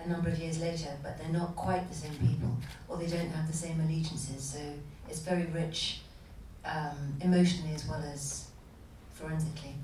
a 0.00 0.08
number 0.08 0.28
of 0.28 0.38
years 0.38 0.60
later, 0.60 0.90
but 1.02 1.18
they're 1.18 1.32
not 1.32 1.54
quite 1.56 1.88
the 1.88 1.94
same 1.94 2.14
people, 2.14 2.56
or 2.88 2.96
they 2.96 3.06
don't 3.06 3.30
have 3.30 3.46
the 3.46 3.56
same 3.56 3.80
allegiances. 3.80 4.42
So 4.42 4.60
it's 5.08 5.20
very 5.20 5.46
rich 5.46 6.00
um, 6.68 7.14
emotionally 7.20 7.74
as 7.74 7.86
well 7.86 8.02
as 8.12 8.48
forensically. 9.14 9.74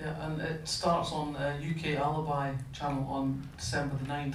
Yeah, 0.00 0.26
and 0.26 0.40
it 0.42 0.68
starts 0.68 1.10
on 1.12 1.34
uh, 1.36 1.58
UK 1.58 1.96
Alibi 1.98 2.52
channel 2.72 3.06
on 3.10 3.48
December 3.56 3.96
the 3.96 4.04
9th. 4.04 4.34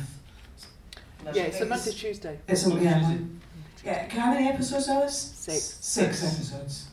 And 1.25 1.35
Yeah, 1.35 1.43
that's- 1.43 1.47
it's 1.53 1.61
a 1.61 1.65
Monday, 1.65 1.91
Tuesday. 1.91 2.39
It's 2.47 2.65
a, 2.65 2.69
Monday, 2.69 2.83
yeah, 2.85 2.93
Tuesday. 2.99 3.13
one- 3.15 3.41
yeah. 3.85 4.05
Can 4.07 4.19
how 4.19 4.33
many 4.33 4.47
episodes, 4.47 4.87
Alice? 4.89 5.15
Six. 5.37 5.77
Six 5.81 6.23
episodes. 6.23 6.87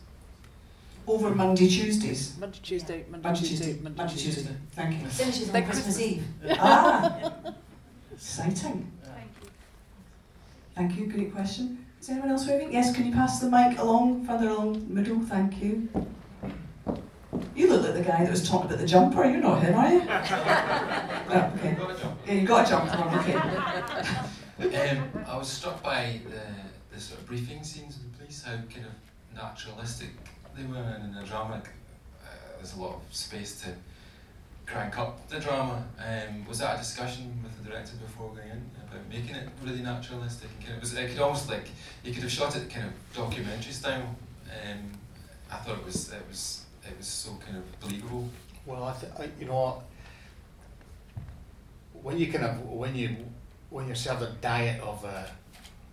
Over 1.07 1.35
Monday, 1.35 1.67
Tuesdays. 1.69 2.37
Monday, 2.39 2.59
Tuesday, 2.63 3.05
Monday, 3.11 3.29
Monday, 3.29 3.41
Tuesday, 3.41 3.57
Tuesday, 3.65 3.83
Monday, 3.83 3.97
Monday, 3.97 4.15
Tuesday. 4.15 4.43
Tuesday. 4.43 4.57
Thank 4.73 5.03
you. 5.03 5.09
Finishes 5.09 5.49
on 5.49 5.63
Christmas, 5.65 5.85
Christmas. 5.85 6.01
Eve. 6.01 6.25
ah, 6.61 7.33
exciting. 8.13 8.93
Thank 10.79 10.93
you. 10.93 11.07
Thank. 11.07 11.15
Great 11.15 11.35
question. 11.35 11.85
Is 12.01 12.09
anyone 12.09 12.31
else 12.31 12.47
waving? 12.47 12.73
Yes. 12.73 12.95
Can 12.95 13.07
you 13.07 13.13
pass 13.13 13.41
the 13.41 13.51
mic 13.51 13.81
along, 13.81 14.25
further 14.25 14.49
along 14.49 14.75
the 14.75 14.95
middle? 14.95 15.19
Thank 15.23 15.61
you. 15.61 15.89
You 17.57 17.69
look 17.69 17.83
like 17.83 17.95
the 17.95 18.03
guy 18.03 18.23
that 18.23 18.31
was 18.31 18.49
talking 18.49 18.67
about 18.67 18.79
the 18.79 18.87
jumper. 18.87 19.25
You're 19.25 19.41
not 19.41 19.61
him, 19.61 19.75
are 19.75 19.93
you? 19.93 20.03
oh, 20.09 21.53
okay. 21.57 21.77
Yeah, 22.27 22.33
you 22.33 22.47
got 22.47 22.65
a 22.65 22.71
jumper 22.71 22.97
on. 22.97 23.19
Okay. 24.65 24.91
Um, 24.91 25.11
I 25.27 25.37
was 25.37 25.49
struck 25.49 25.83
by 25.83 26.21
the, 26.31 26.95
the 26.95 27.01
sort 27.01 27.19
of 27.21 27.27
briefing 27.27 27.65
scenes 27.65 27.97
of 27.97 28.13
the 28.13 28.17
police, 28.17 28.45
how 28.45 28.53
kind 28.53 28.87
of 28.87 29.35
naturalistic 29.35 30.11
they 30.57 30.63
were, 30.63 30.77
and 30.77 31.07
in 31.07 31.15
the 31.15 31.27
drama, 31.27 31.61
uh, 32.23 32.29
there's 32.57 32.77
a 32.77 32.81
lot 32.81 32.95
of 32.95 33.03
space 33.11 33.61
to 33.63 33.71
crank 34.71 34.99
up 34.99 35.27
the 35.29 35.41
drama. 35.41 35.83
Um, 35.99 36.47
was 36.47 36.59
that 36.59 36.77
a 36.77 36.79
discussion 36.79 37.41
with 37.43 37.57
the 37.63 37.71
director 37.71 37.97
before 37.97 38.31
going 38.35 38.51
in 38.51 38.71
about 38.87 39.09
making 39.09 39.35
it 39.35 39.49
really 39.65 39.81
naturalistic? 39.83 40.51
And 40.57 40.65
kind 40.65 40.75
of, 40.77 40.81
was 40.83 40.93
it, 40.95 41.05
it 41.05 41.11
could 41.11 41.21
almost 41.21 41.49
like 41.49 41.69
you 42.05 42.13
could 42.13 42.23
have 42.23 42.33
shot 42.33 42.55
it 42.57 42.69
kind 42.71 42.87
of 42.87 42.93
documentary 43.15 43.73
style. 43.73 44.15
Um, 44.47 44.93
I 45.51 45.57
thought 45.57 45.79
it 45.79 45.85
was 45.85 46.13
it 46.13 46.23
was 46.29 46.65
it 46.87 46.97
was 46.97 47.07
so 47.07 47.39
kind 47.45 47.57
of 47.57 47.81
believable. 47.81 48.29
Well, 48.67 48.85
I, 48.85 48.93
th- 48.95 49.13
I 49.19 49.29
you 49.41 49.47
know? 49.47 49.83
When 52.03 52.19
you 52.19 52.31
kind 52.33 52.45
of 52.45 52.61
when 52.69 52.95
you 52.95 53.17
when 53.71 53.87
you're 53.87 53.97
served 53.97 54.23
a 54.23 54.31
diet 54.41 54.81
of 54.83 55.05
uh, 55.05 55.25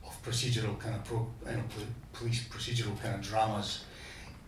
of 0.05 0.23
procedural 0.23 0.77
kind 0.79 0.95
of 0.95 1.03
pro, 1.03 1.27
you 1.49 1.57
know, 1.57 1.63
pol- 1.69 1.87
police 2.13 2.43
procedural 2.47 2.99
kind 3.01 3.15
of 3.15 3.21
dramas, 3.21 3.85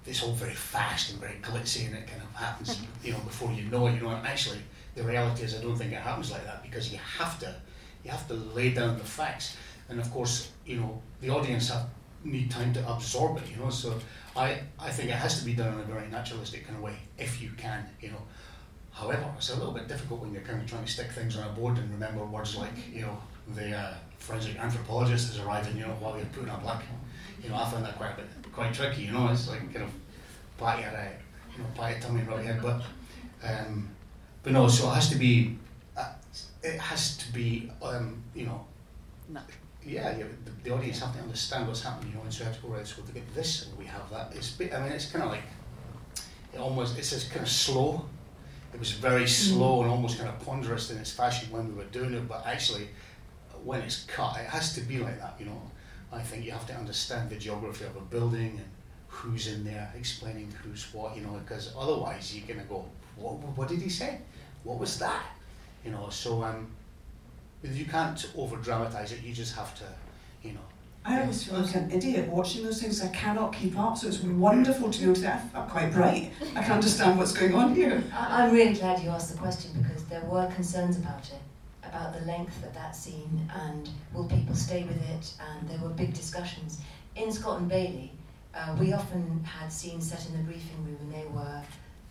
it's 0.07 0.23
all 0.23 0.33
very 0.33 0.53
fast 0.53 1.11
and 1.11 1.19
very 1.19 1.37
glitzy, 1.41 1.85
and 1.87 1.95
it 1.95 2.07
kind 2.07 2.21
of 2.21 2.33
happens, 2.35 2.81
you 3.03 3.11
know, 3.11 3.19
before 3.19 3.51
you 3.51 3.63
know 3.63 3.87
it. 3.87 3.95
You 3.95 4.01
know, 4.01 4.09
and 4.09 4.25
actually, 4.25 4.59
the 4.95 5.03
reality 5.03 5.43
is, 5.43 5.55
I 5.55 5.61
don't 5.61 5.75
think 5.75 5.91
it 5.91 6.01
happens 6.01 6.31
like 6.31 6.45
that 6.45 6.63
because 6.63 6.91
you 6.91 6.99
have 7.19 7.39
to 7.39 7.55
you 8.03 8.11
have 8.11 8.27
to 8.29 8.33
lay 8.33 8.71
down 8.71 8.97
the 8.97 9.03
facts, 9.03 9.57
and 9.89 9.99
of 9.99 10.09
course, 10.11 10.51
you 10.65 10.77
know, 10.77 11.01
the 11.21 11.29
audience 11.29 11.69
have 11.69 11.87
need 12.23 12.49
time 12.49 12.73
to 12.73 12.91
absorb 12.91 13.37
it. 13.37 13.49
You 13.51 13.57
know, 13.57 13.69
so 13.69 13.93
I 14.35 14.61
I 14.79 14.89
think 14.89 15.09
it 15.09 15.15
has 15.15 15.39
to 15.39 15.45
be 15.45 15.53
done 15.53 15.73
in 15.73 15.79
a 15.79 15.83
very 15.83 16.07
naturalistic 16.09 16.65
kind 16.65 16.77
of 16.77 16.83
way 16.83 16.95
if 17.17 17.41
you 17.41 17.51
can. 17.57 17.85
You 18.01 18.11
know. 18.11 18.21
However, 18.91 19.31
it's 19.37 19.51
a 19.51 19.55
little 19.55 19.73
bit 19.73 19.87
difficult 19.87 20.21
when 20.21 20.33
you're 20.33 20.41
kind 20.41 20.59
of 20.59 20.67
trying 20.67 20.83
to 20.83 20.91
stick 20.91 21.11
things 21.11 21.37
on 21.37 21.47
a 21.47 21.51
board 21.51 21.77
and 21.77 21.87
remember 21.91 22.25
words 22.25 22.55
like, 22.55 22.71
you 22.91 23.01
know, 23.01 23.15
the 23.53 23.71
uh, 23.71 23.93
forensic 24.17 24.57
anthropologist 24.57 25.29
is 25.33 25.39
arriving, 25.39 25.77
you 25.77 25.83
know, 25.85 25.93
while 25.99 26.17
you're 26.17 26.25
putting 26.33 26.49
a 26.49 26.57
black. 26.57 26.83
You 27.43 27.49
know, 27.49 27.57
I 27.57 27.69
find 27.69 27.85
that 27.85 27.95
quite 27.95 28.13
a 28.13 28.15
bit, 28.15 28.46
quite 28.57 28.73
tricky. 28.73 29.03
You 29.03 29.11
know, 29.11 29.29
it's 29.29 29.47
like 29.47 29.61
kind 29.73 29.85
of 29.85 29.91
pat 30.57 30.79
your, 30.79 30.89
uh, 30.89 31.09
you 31.55 31.59
know, 31.63 31.69
pat 31.75 31.91
your 31.91 31.99
tummy 32.01 32.23
right 32.23 32.43
here. 32.43 32.59
But, 32.61 32.81
um, 33.47 33.89
but 34.43 34.51
no. 34.53 34.67
So 34.67 34.89
it 34.91 34.95
has 34.95 35.09
to 35.09 35.15
be, 35.17 35.57
uh, 35.95 36.13
it 36.63 36.79
has 36.79 37.17
to 37.17 37.31
be, 37.31 37.71
um, 37.81 38.23
you 38.35 38.45
know, 38.47 38.65
No. 39.29 39.41
yeah, 39.85 40.17
you, 40.17 40.25
the, 40.45 40.51
the 40.63 40.75
audience 40.75 40.99
have 40.99 41.13
to 41.15 41.21
understand 41.21 41.67
what's 41.67 41.83
happening, 41.83 42.11
you 42.11 42.17
know, 42.17 42.23
and 42.23 42.33
so 42.33 42.39
you 42.39 42.45
have 42.49 42.55
to 42.59 42.61
go 42.63 42.69
right. 42.73 42.87
So 42.87 43.01
to 43.03 43.11
get 43.11 43.33
this, 43.35 43.65
and 43.67 43.77
we 43.77 43.85
have 43.85 44.09
that. 44.09 44.31
It's, 44.35 44.51
bit- 44.51 44.73
I 44.73 44.81
mean, 44.83 44.91
it's 44.91 45.11
kind 45.11 45.23
of 45.23 45.31
like, 45.31 45.43
it 46.53 46.59
almost, 46.59 46.97
it's 46.97 47.11
just 47.11 47.29
kind 47.29 47.43
of 47.43 47.49
slow. 47.49 48.05
It 48.73 48.79
was 48.79 48.91
very 48.91 49.27
slow 49.27 49.81
and 49.83 49.89
almost 49.91 50.17
kind 50.17 50.29
of 50.29 50.37
ponderous 50.45 50.91
in 50.91 50.97
its 50.97 51.11
fashion 51.11 51.49
when 51.51 51.67
we 51.69 51.73
were 51.73 51.89
doing 51.91 52.13
it, 52.13 52.27
but 52.27 52.45
actually, 52.45 52.89
when 53.63 53.81
it's 53.81 54.03
cut, 54.03 54.37
it 54.37 54.45
has 54.47 54.73
to 54.75 54.81
be 54.81 54.97
like 54.99 55.19
that, 55.19 55.35
you 55.39 55.45
know. 55.45 55.61
I 56.11 56.21
think 56.21 56.45
you 56.45 56.51
have 56.51 56.65
to 56.67 56.73
understand 56.75 57.29
the 57.29 57.35
geography 57.35 57.85
of 57.85 57.95
a 57.95 58.01
building 58.01 58.51
and 58.57 58.65
who's 59.07 59.47
in 59.47 59.63
there, 59.63 59.91
explaining 59.97 60.53
who's 60.63 60.93
what, 60.93 61.15
you 61.15 61.23
know, 61.23 61.39
because 61.45 61.73
otherwise 61.77 62.35
you're 62.35 62.47
gonna 62.47 62.67
go, 62.67 62.85
what, 63.15 63.33
what 63.57 63.67
did 63.67 63.81
he 63.81 63.89
say? 63.89 64.19
What 64.63 64.79
was 64.79 64.99
that? 64.99 65.23
You 65.83 65.91
know, 65.91 66.09
so 66.09 66.43
um, 66.43 66.67
you 67.63 67.85
can't 67.85 68.29
over 68.37 68.57
dramatize 68.57 69.11
it. 69.11 69.21
You 69.23 69.33
just 69.33 69.55
have 69.55 69.75
to, 69.79 69.85
you 70.43 70.53
know. 70.53 70.59
I 71.05 71.21
always 71.21 71.43
feel 71.45 71.59
like 71.59 71.73
an 71.75 71.89
idiot 71.89 72.27
watching 72.27 72.65
those 72.65 72.81
things. 72.81 73.01
I 73.01 73.07
cannot 73.09 73.53
keep 73.53 73.79
up, 73.79 73.97
so 73.97 74.07
it's 74.09 74.19
wonderful 74.21 74.91
to 74.91 74.97
be 74.99 75.05
able 75.05 75.15
to 75.15 75.21
say, 75.21 75.33
I'm 75.55 75.67
quite 75.69 75.93
bright. 75.93 76.31
I 76.53 76.63
can 76.63 76.73
understand 76.73 77.17
what's 77.17 77.31
going 77.31 77.53
on 77.55 77.73
here. 77.75 78.03
I- 78.13 78.43
I'm 78.43 78.53
really 78.53 78.73
glad 78.73 79.01
you 79.01 79.09
asked 79.09 79.31
the 79.31 79.37
question 79.37 79.71
because 79.81 80.03
there 80.05 80.21
were 80.25 80.47
concerns 80.53 80.97
about 80.97 81.25
it, 81.29 81.39
about 81.89 82.13
the 82.17 82.25
length 82.25 82.63
of 82.63 82.73
that 82.73 82.95
scene 82.95 83.49
and 83.53 83.89
will 84.13 84.25
people 84.25 84.55
stay 84.55 84.83
with 84.83 85.01
it, 85.09 85.33
and 85.39 85.69
there 85.69 85.79
were 85.79 85.89
big 85.89 86.13
discussions. 86.13 86.79
In 87.15 87.31
Scott 87.31 87.59
and 87.59 87.69
Bailey, 87.69 88.11
uh, 88.53 88.75
we 88.79 88.93
often 88.93 89.43
had 89.43 89.71
scenes 89.71 90.09
set 90.09 90.25
in 90.27 90.37
the 90.37 90.43
briefing 90.43 90.83
room 90.85 90.97
and 91.01 91.13
they 91.13 91.25
were 91.27 91.61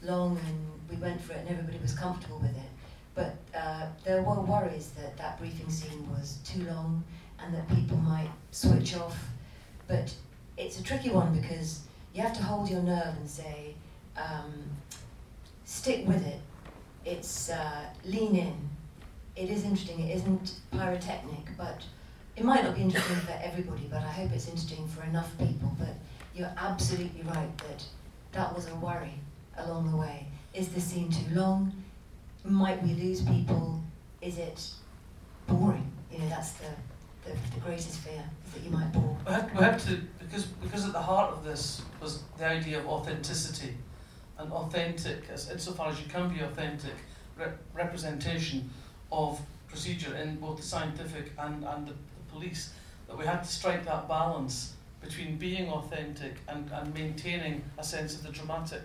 long 0.02 0.38
and 0.46 0.90
we 0.90 0.96
went 0.96 1.20
for 1.20 1.32
it 1.32 1.38
and 1.38 1.48
everybody 1.48 1.78
was 1.78 1.92
comfortable 1.92 2.38
with 2.38 2.56
it. 2.56 2.70
But 3.14 3.36
uh, 3.56 3.86
there 4.04 4.22
were 4.22 4.40
worries 4.40 4.90
that 4.90 5.16
that 5.16 5.38
briefing 5.38 5.70
scene 5.70 6.08
was 6.10 6.38
too 6.44 6.62
long 6.64 7.02
and 7.40 7.54
that 7.54 7.68
people 7.68 7.96
might 7.96 8.30
switch 8.50 8.96
off. 8.96 9.18
But 9.88 10.14
it's 10.56 10.78
a 10.78 10.82
tricky 10.82 11.10
one 11.10 11.34
because 11.38 11.80
you 12.14 12.22
have 12.22 12.36
to 12.36 12.42
hold 12.42 12.68
your 12.68 12.82
nerve 12.82 13.16
and 13.18 13.28
say, 13.28 13.74
um, 14.16 14.52
stick 15.64 16.06
with 16.06 16.24
it. 16.26 16.40
It's 17.04 17.50
uh, 17.50 17.84
lean 18.04 18.36
in. 18.36 18.56
It 19.37 19.51
is 19.51 19.64
interesting. 19.64 20.01
It 20.01 20.16
isn't 20.16 20.53
pyrotechnic, 20.70 21.57
but 21.59 21.83
it 22.37 22.44
might 22.44 22.64
not 22.64 22.75
be 22.75 22.83
interesting 22.83 23.16
for 23.16 23.38
everybody. 23.42 23.87
But 23.90 24.03
I 24.03 24.09
hope 24.09 24.33
it's 24.33 24.49
interesting 24.49 24.88
for 24.88 25.05
enough 25.05 25.37
people. 25.38 25.77
But 25.79 25.94
you're 26.35 26.53
absolutely 26.57 27.22
right 27.22 27.57
that 27.59 27.85
that 28.33 28.55
was 28.55 28.68
a 28.68 28.75
worry 28.77 29.14
along 29.59 29.90
the 29.90 29.96
way. 29.96 30.27
Is 30.55 30.68
the 30.68 30.81
scene 30.81 31.11
too 31.11 31.35
long? 31.35 31.72
Might 32.44 32.83
we 32.83 32.94
lose 32.94 33.22
people? 33.22 33.83
Is 34.22 34.38
it 34.38 34.70
boring? 35.46 35.90
You 36.11 36.18
know, 36.20 36.29
that's 36.29 36.53
the, 36.53 36.68
the, 37.25 37.37
the 37.55 37.61
greatest 37.61 37.99
fear 37.99 38.22
that 38.55 38.62
you 38.62 38.70
might 38.70 38.90
bore. 38.92 39.16
We 39.27 39.33
had, 39.33 39.55
we 39.55 39.62
had 39.64 39.79
to 39.81 40.01
because 40.18 40.44
because 40.44 40.87
at 40.87 40.92
the 40.92 41.03
heart 41.03 41.33
of 41.33 41.44
this 41.44 41.83
was 42.01 42.22
the 42.38 42.46
idea 42.46 42.79
of 42.79 42.87
authenticity, 42.87 43.77
and 44.38 44.51
authentic, 44.51 45.29
as 45.31 45.51
insofar 45.51 45.88
as 45.88 46.01
you 46.01 46.07
can 46.07 46.33
be 46.33 46.40
authentic, 46.40 46.94
re- 47.37 47.46
representation 47.75 48.70
of 49.11 49.40
procedure 49.69 50.14
in 50.16 50.37
both 50.37 50.57
the 50.57 50.62
scientific 50.62 51.33
and 51.38 51.64
and 51.64 51.87
the, 51.87 51.92
the 51.92 52.33
police. 52.33 52.73
That 53.09 53.16
we 53.16 53.25
had 53.25 53.45
to 53.45 53.49
strike 53.49 53.85
that 53.85 54.09
balance 54.09 54.75
between 55.01 55.37
being 55.37 55.69
authentic 55.71 56.35
and, 56.49 56.69
and 56.73 56.92
maintaining 56.92 57.62
a 57.79 57.85
sense 57.85 58.16
of 58.16 58.25
the 58.25 58.33
dramatic, 58.33 58.83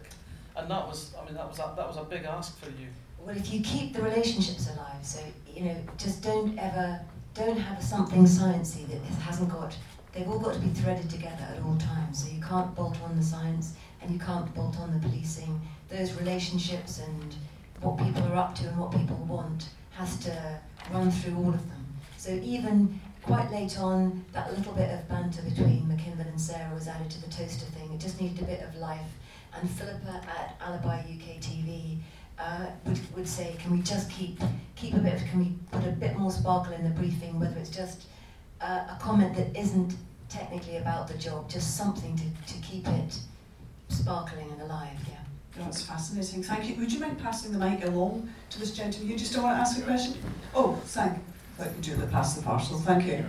and 0.56 0.70
that 0.70 0.88
was 0.88 1.14
I 1.20 1.26
mean 1.26 1.36
that 1.36 1.48
was 1.48 1.60
a, 1.60 1.74
that 1.76 1.88
was 1.88 1.98
a 1.98 2.04
big 2.04 2.26
ask 2.26 2.60
for 2.60 2.70
you. 2.70 2.88
Well, 3.20 3.36
if 3.38 3.54
you 3.54 3.62
keep 3.62 3.94
the 3.94 4.02
relationships 4.02 4.70
alive, 4.70 5.04
so 5.04 5.20
you 5.48 5.64
know, 5.66 5.78
just 5.98 6.24
don't 6.24 6.58
ever, 6.58 7.00
don't 7.34 7.58
have 7.58 7.82
something 7.84 8.24
sciency 8.24 8.88
that 8.88 9.00
hasn't 9.22 9.50
got. 9.50 9.78
They've 10.12 10.28
all 10.28 10.40
got 10.40 10.56
to 10.56 10.60
be 10.60 10.70
threaded 10.70 11.10
together 11.10 11.48
at 11.56 11.64
all 11.64 11.78
times. 11.78 12.24
So 12.24 12.32
you 12.32 12.42
can't 12.42 12.74
bolt 12.76 12.98
on 13.04 13.16
the 13.16 13.24
science 13.24 13.76
and 14.02 14.12
you 14.12 14.20
can't 14.20 14.54
bolt 14.54 14.78
on 14.78 14.94
the 14.94 15.08
policing. 15.08 15.62
Those 15.90 16.14
relationships 16.14 17.00
and 17.00 17.36
what 17.80 17.98
people 17.98 18.24
are 18.24 18.36
up 18.36 18.56
to 18.56 18.68
and 18.68 18.78
what 18.78 18.92
people 18.92 19.18
want 19.28 19.70
has 19.92 20.18
to 20.20 20.60
run 20.92 21.12
through 21.12 21.36
all 21.38 21.50
of 21.50 21.68
them. 21.70 21.86
So 22.18 22.32
even 22.44 23.00
quite 23.24 23.52
late 23.52 23.78
on, 23.80 24.24
that 24.34 24.56
little 24.56 24.74
bit 24.74 24.90
of 24.90 25.08
banter 25.08 25.42
between 25.44 25.84
McKinnon 25.84 26.28
and 26.28 26.40
Sarah 26.40 26.74
was 26.74 26.88
added 26.88 27.10
to 27.12 27.22
the 27.22 27.30
toaster 27.30 27.66
thing. 27.66 27.92
It 27.94 28.00
just 28.00 28.20
needed 28.20 28.42
a 28.42 28.46
bit 28.46 28.62
of 28.62 28.76
life. 28.76 29.12
And 29.54 29.70
Philippa 29.70 30.22
at 30.28 30.58
Alibi 30.66 31.00
UK 31.00 31.40
TV 31.40 31.98
uh, 32.40 32.68
would, 32.86 33.16
would 33.16 33.28
say, 33.28 33.56
can 33.60 33.72
we 33.72 33.82
just 33.82 34.10
keep 34.10 34.40
keep 34.76 34.96
a 34.96 35.00
bit 35.00 35.14
of, 35.14 35.28
can 35.28 35.40
we 35.40 35.54
put 35.72 35.88
a 35.88 35.92
bit 35.92 36.18
more 36.18 36.32
sparkle 36.32 36.74
in 36.74 36.84
the 36.84 36.90
briefing, 36.90 37.40
whether 37.40 37.58
it's 37.58 37.70
just 37.70 38.06
uh, 38.62 38.88
a 38.90 38.98
comment 39.00 39.36
that 39.36 39.56
isn't 39.56 39.96
technically 40.30 40.78
about 40.78 41.08
the 41.08 41.18
job, 41.18 41.50
just 41.50 41.78
something 41.78 42.16
to, 42.16 42.54
to 42.54 42.60
keep 42.62 42.88
it 42.88 43.20
sparkling 43.90 44.50
and 44.52 44.62
alive, 44.62 44.98
yeah. 45.08 45.21
That's 45.58 45.82
fascinating. 45.82 46.44
Thank 46.44 46.70
you. 46.70 46.76
Would 46.76 46.92
you 46.92 47.00
mind 47.00 47.20
passing 47.20 47.52
the 47.52 47.60
mic 47.60 47.86
along 47.86 48.30
to 48.52 48.60
this 48.60 48.72
gentleman? 48.72 49.12
You 49.12 49.18
just 49.18 49.34
don't 49.34 49.44
want 49.44 49.58
to 49.58 49.62
ask 49.62 49.78
a 49.78 49.82
question? 49.82 50.16
Oh, 50.56 50.80
thank. 50.86 51.20
Thought 51.58 51.76
you 51.76 51.82
do 51.82 51.96
the 51.96 52.08
pass 52.08 52.36
the 52.36 52.42
parcel. 52.42 52.80
Thank 52.80 53.06
you. 53.06 53.26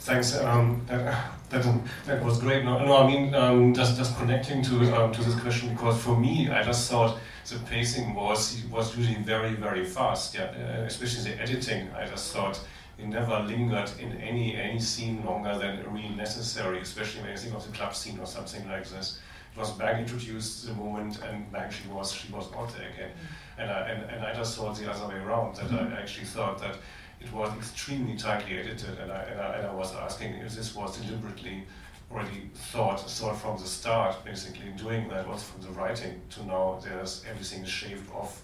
Thanks. 0.00 0.36
Um, 0.36 0.82
that, 0.86 1.32
that, 1.50 1.80
that 2.06 2.24
was 2.24 2.38
great. 2.38 2.64
No, 2.64 2.78
no 2.84 2.96
I 2.96 3.06
mean 3.06 3.34
um, 3.34 3.74
just 3.74 3.96
just 3.96 4.16
connecting 4.18 4.62
to 4.62 4.76
um, 4.96 5.12
to 5.12 5.22
this 5.22 5.34
question 5.40 5.70
because 5.70 6.00
for 6.00 6.16
me, 6.16 6.48
I 6.48 6.62
just 6.62 6.88
thought 6.90 7.18
the 7.48 7.58
pacing 7.60 8.14
was 8.14 8.62
was 8.70 8.96
usually 8.96 9.22
very 9.22 9.54
very 9.54 9.84
fast. 9.84 10.34
Yeah, 10.34 10.44
uh, 10.44 10.84
especially 10.84 11.30
the 11.30 11.42
editing. 11.42 11.90
I 11.94 12.06
just 12.06 12.32
thought 12.32 12.60
it 12.98 13.06
never 13.06 13.40
lingered 13.40 13.90
in 13.98 14.12
any 14.20 14.54
any 14.54 14.78
scene 14.78 15.24
longer 15.24 15.58
than 15.58 15.82
really 15.92 16.14
necessary. 16.14 16.80
Especially 16.80 17.22
when 17.22 17.32
you 17.32 17.38
think 17.38 17.54
of 17.54 17.66
the 17.66 17.72
club 17.76 17.94
scene 17.94 18.20
or 18.20 18.26
something 18.26 18.68
like 18.68 18.88
this. 18.88 19.18
Was 19.58 19.72
back 19.72 19.98
introduced 19.98 20.68
the 20.68 20.74
moment, 20.74 21.20
and 21.22 21.50
back 21.50 21.72
she 21.72 21.88
was 21.88 22.12
she 22.12 22.32
was 22.32 22.46
out 22.56 22.72
there 22.76 22.90
again. 22.90 23.10
Mm-hmm. 23.10 23.60
And 23.60 23.70
I, 23.72 23.88
and, 23.88 24.10
and 24.10 24.24
I 24.24 24.32
just 24.32 24.56
thought 24.56 24.78
the 24.78 24.88
other 24.88 25.08
way 25.08 25.20
around 25.20 25.56
that 25.56 25.64
I 25.64 25.82
mm-hmm. 25.82 25.94
actually 25.94 26.26
thought 26.26 26.60
that 26.60 26.76
it 27.20 27.32
was 27.32 27.52
extremely 27.56 28.16
tightly 28.16 28.56
edited, 28.56 28.98
and 29.00 29.10
I, 29.10 29.22
and 29.22 29.40
I, 29.40 29.56
and 29.56 29.66
I 29.66 29.74
was 29.74 29.92
asking 29.96 30.34
if 30.34 30.54
this 30.54 30.76
was 30.76 30.96
deliberately 30.98 31.64
already 32.12 32.50
thought 32.54 33.00
thought 33.10 33.36
from 33.36 33.58
the 33.58 33.66
start, 33.66 34.24
basically 34.24 34.70
doing 34.76 35.08
that 35.08 35.26
was 35.26 35.42
from 35.42 35.60
the 35.62 35.70
writing 35.70 36.20
to 36.30 36.46
now 36.46 36.78
there's 36.82 37.24
everything 37.28 37.64
shaved 37.64 38.08
off 38.12 38.42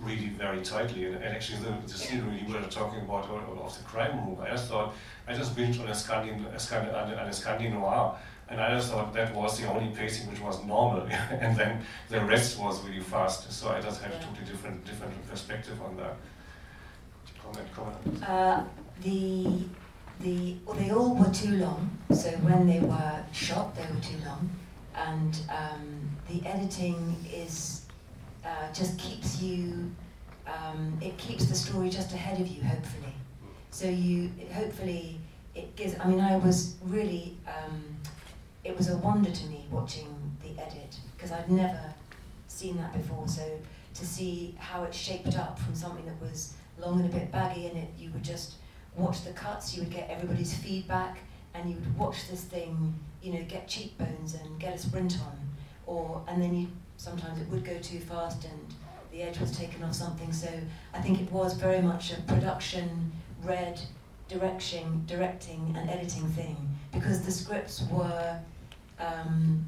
really 0.00 0.28
very 0.28 0.62
tightly. 0.62 1.06
And, 1.06 1.16
and 1.16 1.36
actually 1.36 1.60
the, 1.62 1.74
the 1.86 1.98
scenery 1.98 2.42
you 2.44 2.52
were 2.52 2.60
talking 2.62 3.00
about 3.02 3.30
uh, 3.30 3.62
of 3.62 3.78
the 3.78 3.84
crime 3.84 4.16
room, 4.18 4.38
I 4.42 4.50
just 4.50 4.68
thought 4.68 4.94
I 5.26 5.34
just 5.34 5.54
built 5.54 5.78
on 5.80 5.88
a 5.88 5.92
Scandin, 5.92 6.46
a 6.52 6.56
Scandin, 6.56 6.92
a 6.92 7.30
Scandin 7.30 7.74
noir. 7.74 8.18
And 8.50 8.60
I 8.60 8.74
just 8.74 8.90
thought 8.90 9.12
that 9.12 9.34
was 9.34 9.60
the 9.60 9.68
only 9.68 9.94
pacing 9.94 10.30
which 10.30 10.40
was 10.40 10.64
normal, 10.64 11.02
and 11.30 11.56
then 11.56 11.84
the 12.08 12.20
rest 12.24 12.58
was 12.58 12.82
really 12.86 13.00
fast. 13.00 13.52
So 13.52 13.68
I 13.68 13.80
just 13.80 14.00
had 14.00 14.12
a 14.12 14.18
totally 14.18 14.46
different 14.46 14.84
different 14.86 15.28
perspective 15.28 15.80
on 15.82 15.96
that. 15.98 16.16
Comment, 17.42 17.68
comment. 17.74 18.24
Uh, 18.26 18.64
the 19.02 19.64
the 20.20 20.56
well, 20.64 20.76
they 20.76 20.90
all 20.90 21.14
were 21.14 21.30
too 21.30 21.56
long. 21.58 21.90
So 22.10 22.30
when 22.38 22.66
they 22.66 22.80
were 22.80 23.22
shot, 23.32 23.74
they 23.76 23.82
were 23.82 24.00
too 24.00 24.16
long, 24.24 24.48
and 24.94 25.38
um, 25.50 26.10
the 26.28 26.46
editing 26.48 27.16
is 27.32 27.82
uh, 28.46 28.72
just 28.72 28.98
keeps 28.98 29.42
you. 29.42 29.90
Um, 30.46 30.96
it 31.02 31.18
keeps 31.18 31.44
the 31.44 31.54
story 31.54 31.90
just 31.90 32.14
ahead 32.14 32.40
of 32.40 32.46
you, 32.46 32.62
hopefully. 32.62 33.12
So 33.70 33.86
you 33.86 34.30
hopefully 34.54 35.20
it 35.54 35.76
gives. 35.76 35.94
I 36.00 36.08
mean, 36.08 36.20
I 36.20 36.36
was 36.36 36.76
really. 36.82 37.36
Um, 37.46 37.84
it 38.64 38.76
was 38.76 38.88
a 38.88 38.96
wonder 38.98 39.30
to 39.30 39.46
me 39.46 39.66
watching 39.70 40.36
the 40.42 40.60
edit 40.60 40.96
because 41.16 41.32
I'd 41.32 41.50
never 41.50 41.94
seen 42.48 42.76
that 42.76 42.92
before. 42.92 43.28
So 43.28 43.42
to 43.94 44.06
see 44.06 44.54
how 44.58 44.84
it 44.84 44.94
shaped 44.94 45.36
up 45.36 45.58
from 45.58 45.74
something 45.74 46.04
that 46.06 46.20
was 46.20 46.54
long 46.78 47.00
and 47.00 47.12
a 47.12 47.16
bit 47.16 47.32
baggy, 47.32 47.66
and 47.66 47.76
it 47.76 47.88
you 47.98 48.10
would 48.10 48.22
just 48.22 48.54
watch 48.96 49.24
the 49.24 49.32
cuts, 49.32 49.74
you 49.74 49.82
would 49.82 49.92
get 49.92 50.08
everybody's 50.10 50.54
feedback, 50.54 51.18
and 51.54 51.70
you 51.70 51.76
would 51.76 51.98
watch 51.98 52.28
this 52.28 52.44
thing, 52.44 52.94
you 53.22 53.32
know, 53.32 53.42
get 53.48 53.68
cheekbones 53.68 54.34
and 54.34 54.60
get 54.60 54.74
a 54.74 54.78
sprint 54.78 55.18
on, 55.20 55.38
or 55.86 56.22
and 56.28 56.42
then 56.42 56.54
you 56.54 56.68
sometimes 56.96 57.40
it 57.40 57.48
would 57.48 57.64
go 57.64 57.78
too 57.78 58.00
fast 58.00 58.44
and 58.44 58.74
the 59.12 59.22
edge 59.22 59.38
was 59.38 59.56
taken 59.56 59.82
off 59.84 59.94
something. 59.94 60.32
So 60.32 60.48
I 60.92 61.00
think 61.00 61.20
it 61.20 61.30
was 61.32 61.54
very 61.54 61.80
much 61.80 62.12
a 62.12 62.20
production, 62.22 63.12
read, 63.42 63.80
direction, 64.28 65.04
directing, 65.06 65.74
and 65.78 65.88
editing 65.88 66.28
thing 66.30 66.67
because 66.92 67.22
the 67.22 67.32
scripts 67.32 67.82
were 67.90 68.38
um, 68.98 69.66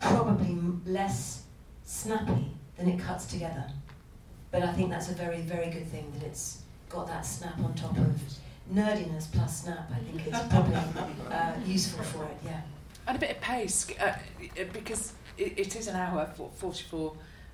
probably 0.00 0.58
less 0.86 1.44
snappy 1.84 2.50
than 2.76 2.88
it 2.88 2.98
cuts 2.98 3.26
together. 3.26 3.64
But 4.50 4.62
I 4.62 4.72
think 4.72 4.90
that's 4.90 5.10
a 5.10 5.14
very, 5.14 5.40
very 5.40 5.70
good 5.70 5.86
thing 5.86 6.12
that 6.14 6.26
it's 6.26 6.62
got 6.88 7.06
that 7.06 7.24
snap 7.24 7.58
on 7.60 7.74
top 7.74 7.96
of 7.96 8.20
nerdiness 8.72 9.30
plus 9.32 9.62
snap. 9.62 9.90
I 9.90 9.98
think 9.98 10.26
it's 10.26 10.46
probably 10.48 10.76
uh, 11.30 11.52
useful 11.66 12.04
for 12.04 12.24
it, 12.24 12.36
yeah. 12.44 12.60
And 13.06 13.16
a 13.16 13.20
bit 13.20 13.30
of 13.30 13.40
pace, 13.40 13.86
uh, 13.98 14.16
because 14.72 15.14
it, 15.38 15.58
it 15.58 15.76
is 15.76 15.88
an 15.88 15.96
hour, 15.96 16.30
44 16.54 17.12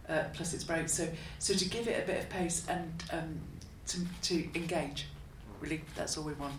uh, 0.09 0.25
plus 0.33 0.55
its 0.55 0.65
break. 0.65 0.89
So, 0.89 1.09
so 1.39 1.55
to 1.55 1.65
give 1.69 1.89
it 1.89 2.03
a 2.03 2.07
bit 2.07 2.19
of 2.19 2.29
pace 2.29 2.67
and 2.69 3.05
um, 3.13 3.41
to, 3.89 4.01
to 4.23 4.59
engage, 4.59 5.07
really, 5.61 5.83
that's 5.97 6.19
all 6.19 6.25
we 6.25 6.35
want. 6.35 6.55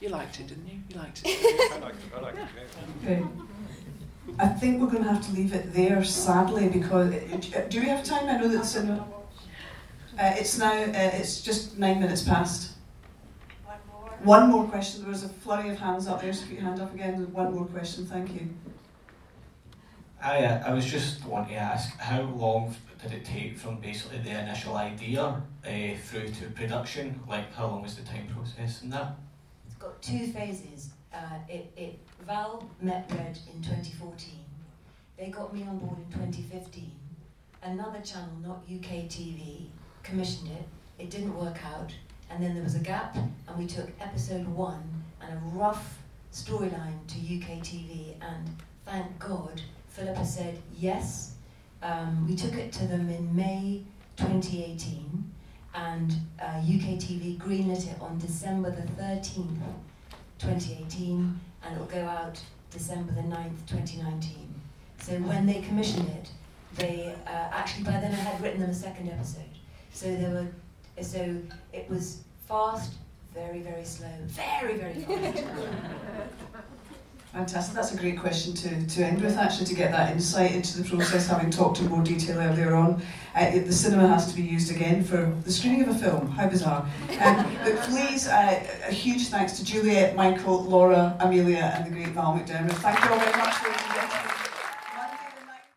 You 0.00 0.08
liked 0.10 0.40
it, 0.40 0.48
didn't 0.48 0.66
you? 0.68 0.78
You 0.90 0.96
liked 0.98 1.22
it. 1.24 1.72
I 1.72 1.78
liked 1.78 1.96
it. 1.96 2.12
I 2.16 2.20
liked 2.20 2.38
yeah. 2.38 3.10
Okay. 3.10 3.24
I 4.38 4.48
think 4.48 4.80
we're 4.80 4.90
going 4.90 5.04
to 5.04 5.10
have 5.10 5.24
to 5.26 5.32
leave 5.32 5.54
it 5.54 5.72
there, 5.72 6.04
sadly, 6.04 6.68
because 6.68 7.14
uh, 7.14 7.66
do 7.70 7.80
we 7.80 7.86
have 7.86 8.04
time? 8.04 8.28
I 8.28 8.38
know 8.38 8.48
that 8.48 8.66
cinema. 8.66 9.06
Uh, 10.18 10.34
it's 10.36 10.58
now. 10.58 10.72
Uh, 10.72 10.90
it's 10.94 11.40
just 11.40 11.78
nine 11.78 12.00
minutes 12.00 12.22
past. 12.22 12.72
One 13.64 13.78
more. 13.90 14.10
One 14.24 14.50
more 14.50 14.64
question. 14.68 15.02
There 15.02 15.10
was 15.10 15.24
a 15.24 15.28
flurry 15.28 15.70
of 15.70 15.78
hands 15.78 16.06
up 16.06 16.20
there. 16.20 16.32
So 16.32 16.46
put 16.46 16.54
your 16.54 16.62
hand 16.62 16.80
up 16.80 16.92
again. 16.94 17.32
One 17.32 17.54
more 17.54 17.66
question. 17.66 18.06
Thank 18.06 18.34
you. 18.34 18.48
I, 20.22 20.44
uh, 20.44 20.62
I 20.66 20.72
was 20.72 20.84
just 20.86 21.24
wanting 21.24 21.50
to 21.50 21.60
ask, 21.60 21.96
how 21.98 22.22
long 22.22 22.74
did 23.02 23.12
it 23.12 23.24
take 23.24 23.58
from 23.58 23.78
basically 23.80 24.18
the 24.18 24.30
initial 24.30 24.76
idea 24.76 25.22
uh, 25.22 25.70
through 26.02 26.28
to 26.28 26.50
production? 26.54 27.20
Like, 27.28 27.54
how 27.54 27.66
long 27.66 27.82
was 27.82 27.94
the 27.96 28.02
time 28.02 28.26
process 28.26 28.82
in 28.82 28.90
that? 28.90 29.16
It's 29.76 29.84
got 29.84 30.00
two 30.00 30.26
phases. 30.28 30.88
Uh, 31.12 31.38
it, 31.50 31.70
it 31.76 31.98
Val 32.26 32.66
met 32.80 33.10
Red 33.10 33.38
in 33.52 33.60
2014. 33.60 34.32
They 35.18 35.28
got 35.28 35.52
me 35.52 35.64
on 35.64 35.78
board 35.78 35.98
in 35.98 36.18
2015. 36.18 36.90
Another 37.62 38.00
channel, 38.00 38.30
not 38.42 38.62
UK 38.72 39.04
TV, 39.04 39.66
commissioned 40.02 40.50
it. 40.52 40.66
It 40.98 41.10
didn't 41.10 41.36
work 41.36 41.58
out. 41.66 41.92
And 42.30 42.42
then 42.42 42.54
there 42.54 42.62
was 42.64 42.74
a 42.74 42.80
gap, 42.80 43.16
and 43.16 43.58
we 43.58 43.66
took 43.66 43.90
episode 44.00 44.46
one 44.48 45.04
and 45.20 45.30
a 45.34 45.40
rough 45.54 45.98
storyline 46.32 47.06
to 47.08 47.18
UK 47.18 47.60
TV. 47.60 48.14
And 48.22 48.56
thank 48.86 49.18
God, 49.18 49.60
Philippa 49.88 50.24
said 50.24 50.58
yes. 50.78 51.34
Um, 51.82 52.26
we 52.26 52.34
took 52.34 52.54
it 52.54 52.72
to 52.72 52.86
them 52.86 53.10
in 53.10 53.36
May 53.36 53.82
2018, 54.16 55.25
and 55.76 56.14
uh, 56.40 56.58
UK 56.58 56.96
TV 56.98 57.36
greenlit 57.38 57.86
it 57.90 58.00
on 58.00 58.18
December 58.18 58.70
the 58.70 58.82
13th, 59.02 59.58
2018 60.38 61.40
and 61.62 61.74
it'll 61.74 61.86
go 61.86 62.04
out 62.04 62.40
December 62.70 63.12
the 63.12 63.20
9th, 63.20 63.66
2019. 63.66 64.32
So 65.00 65.12
when 65.18 65.46
they 65.46 65.60
commissioned 65.60 66.08
it, 66.08 66.30
they 66.76 67.14
uh, 67.26 67.30
actually 67.30 67.84
by 67.84 67.92
then 67.92 68.12
I 68.12 68.16
had 68.16 68.40
written 68.42 68.60
them 68.60 68.70
a 68.70 68.74
second 68.74 69.10
episode. 69.10 69.44
So 69.92 70.06
they 70.06 70.28
were, 70.28 70.46
so 71.02 71.36
it 71.72 71.88
was 71.88 72.22
fast, 72.48 72.94
very 73.34 73.60
very 73.60 73.84
slow, 73.84 74.08
very 74.26 74.76
very 74.76 75.00
fast. 75.02 75.44
Fantastic. 77.36 77.74
That's 77.74 77.92
a 77.92 77.98
great 77.98 78.18
question 78.18 78.54
to, 78.54 78.86
to 78.86 79.04
end 79.04 79.20
with, 79.20 79.36
actually, 79.36 79.66
to 79.66 79.74
get 79.74 79.92
that 79.92 80.10
insight 80.10 80.52
into 80.52 80.82
the 80.82 80.88
process, 80.88 81.28
having 81.28 81.50
talked 81.50 81.80
in 81.80 81.88
more 81.88 82.02
detail 82.02 82.38
earlier 82.38 82.74
on. 82.74 83.02
Uh, 83.34 83.50
the 83.50 83.74
cinema 83.74 84.08
has 84.08 84.26
to 84.30 84.34
be 84.34 84.40
used 84.40 84.74
again 84.74 85.04
for 85.04 85.30
the 85.44 85.52
screening 85.52 85.82
of 85.82 85.88
a 85.88 85.94
film. 85.98 86.30
How 86.30 86.48
bizarre. 86.48 86.88
Um, 87.20 87.54
but 87.62 87.76
please, 87.80 88.26
uh, 88.26 88.66
a 88.88 88.90
huge 88.90 89.28
thanks 89.28 89.52
to 89.58 89.64
Juliet, 89.66 90.16
Michael, 90.16 90.64
Laura, 90.64 91.14
Amelia, 91.20 91.74
and 91.76 91.84
the 91.84 91.90
great 91.90 92.08
Val 92.14 92.32
McDermid. 92.32 92.72
Thank 92.72 93.04
you 93.04 93.10
all 93.10 93.18
very 93.18 93.36
much 93.36 93.54
for 93.56 94.35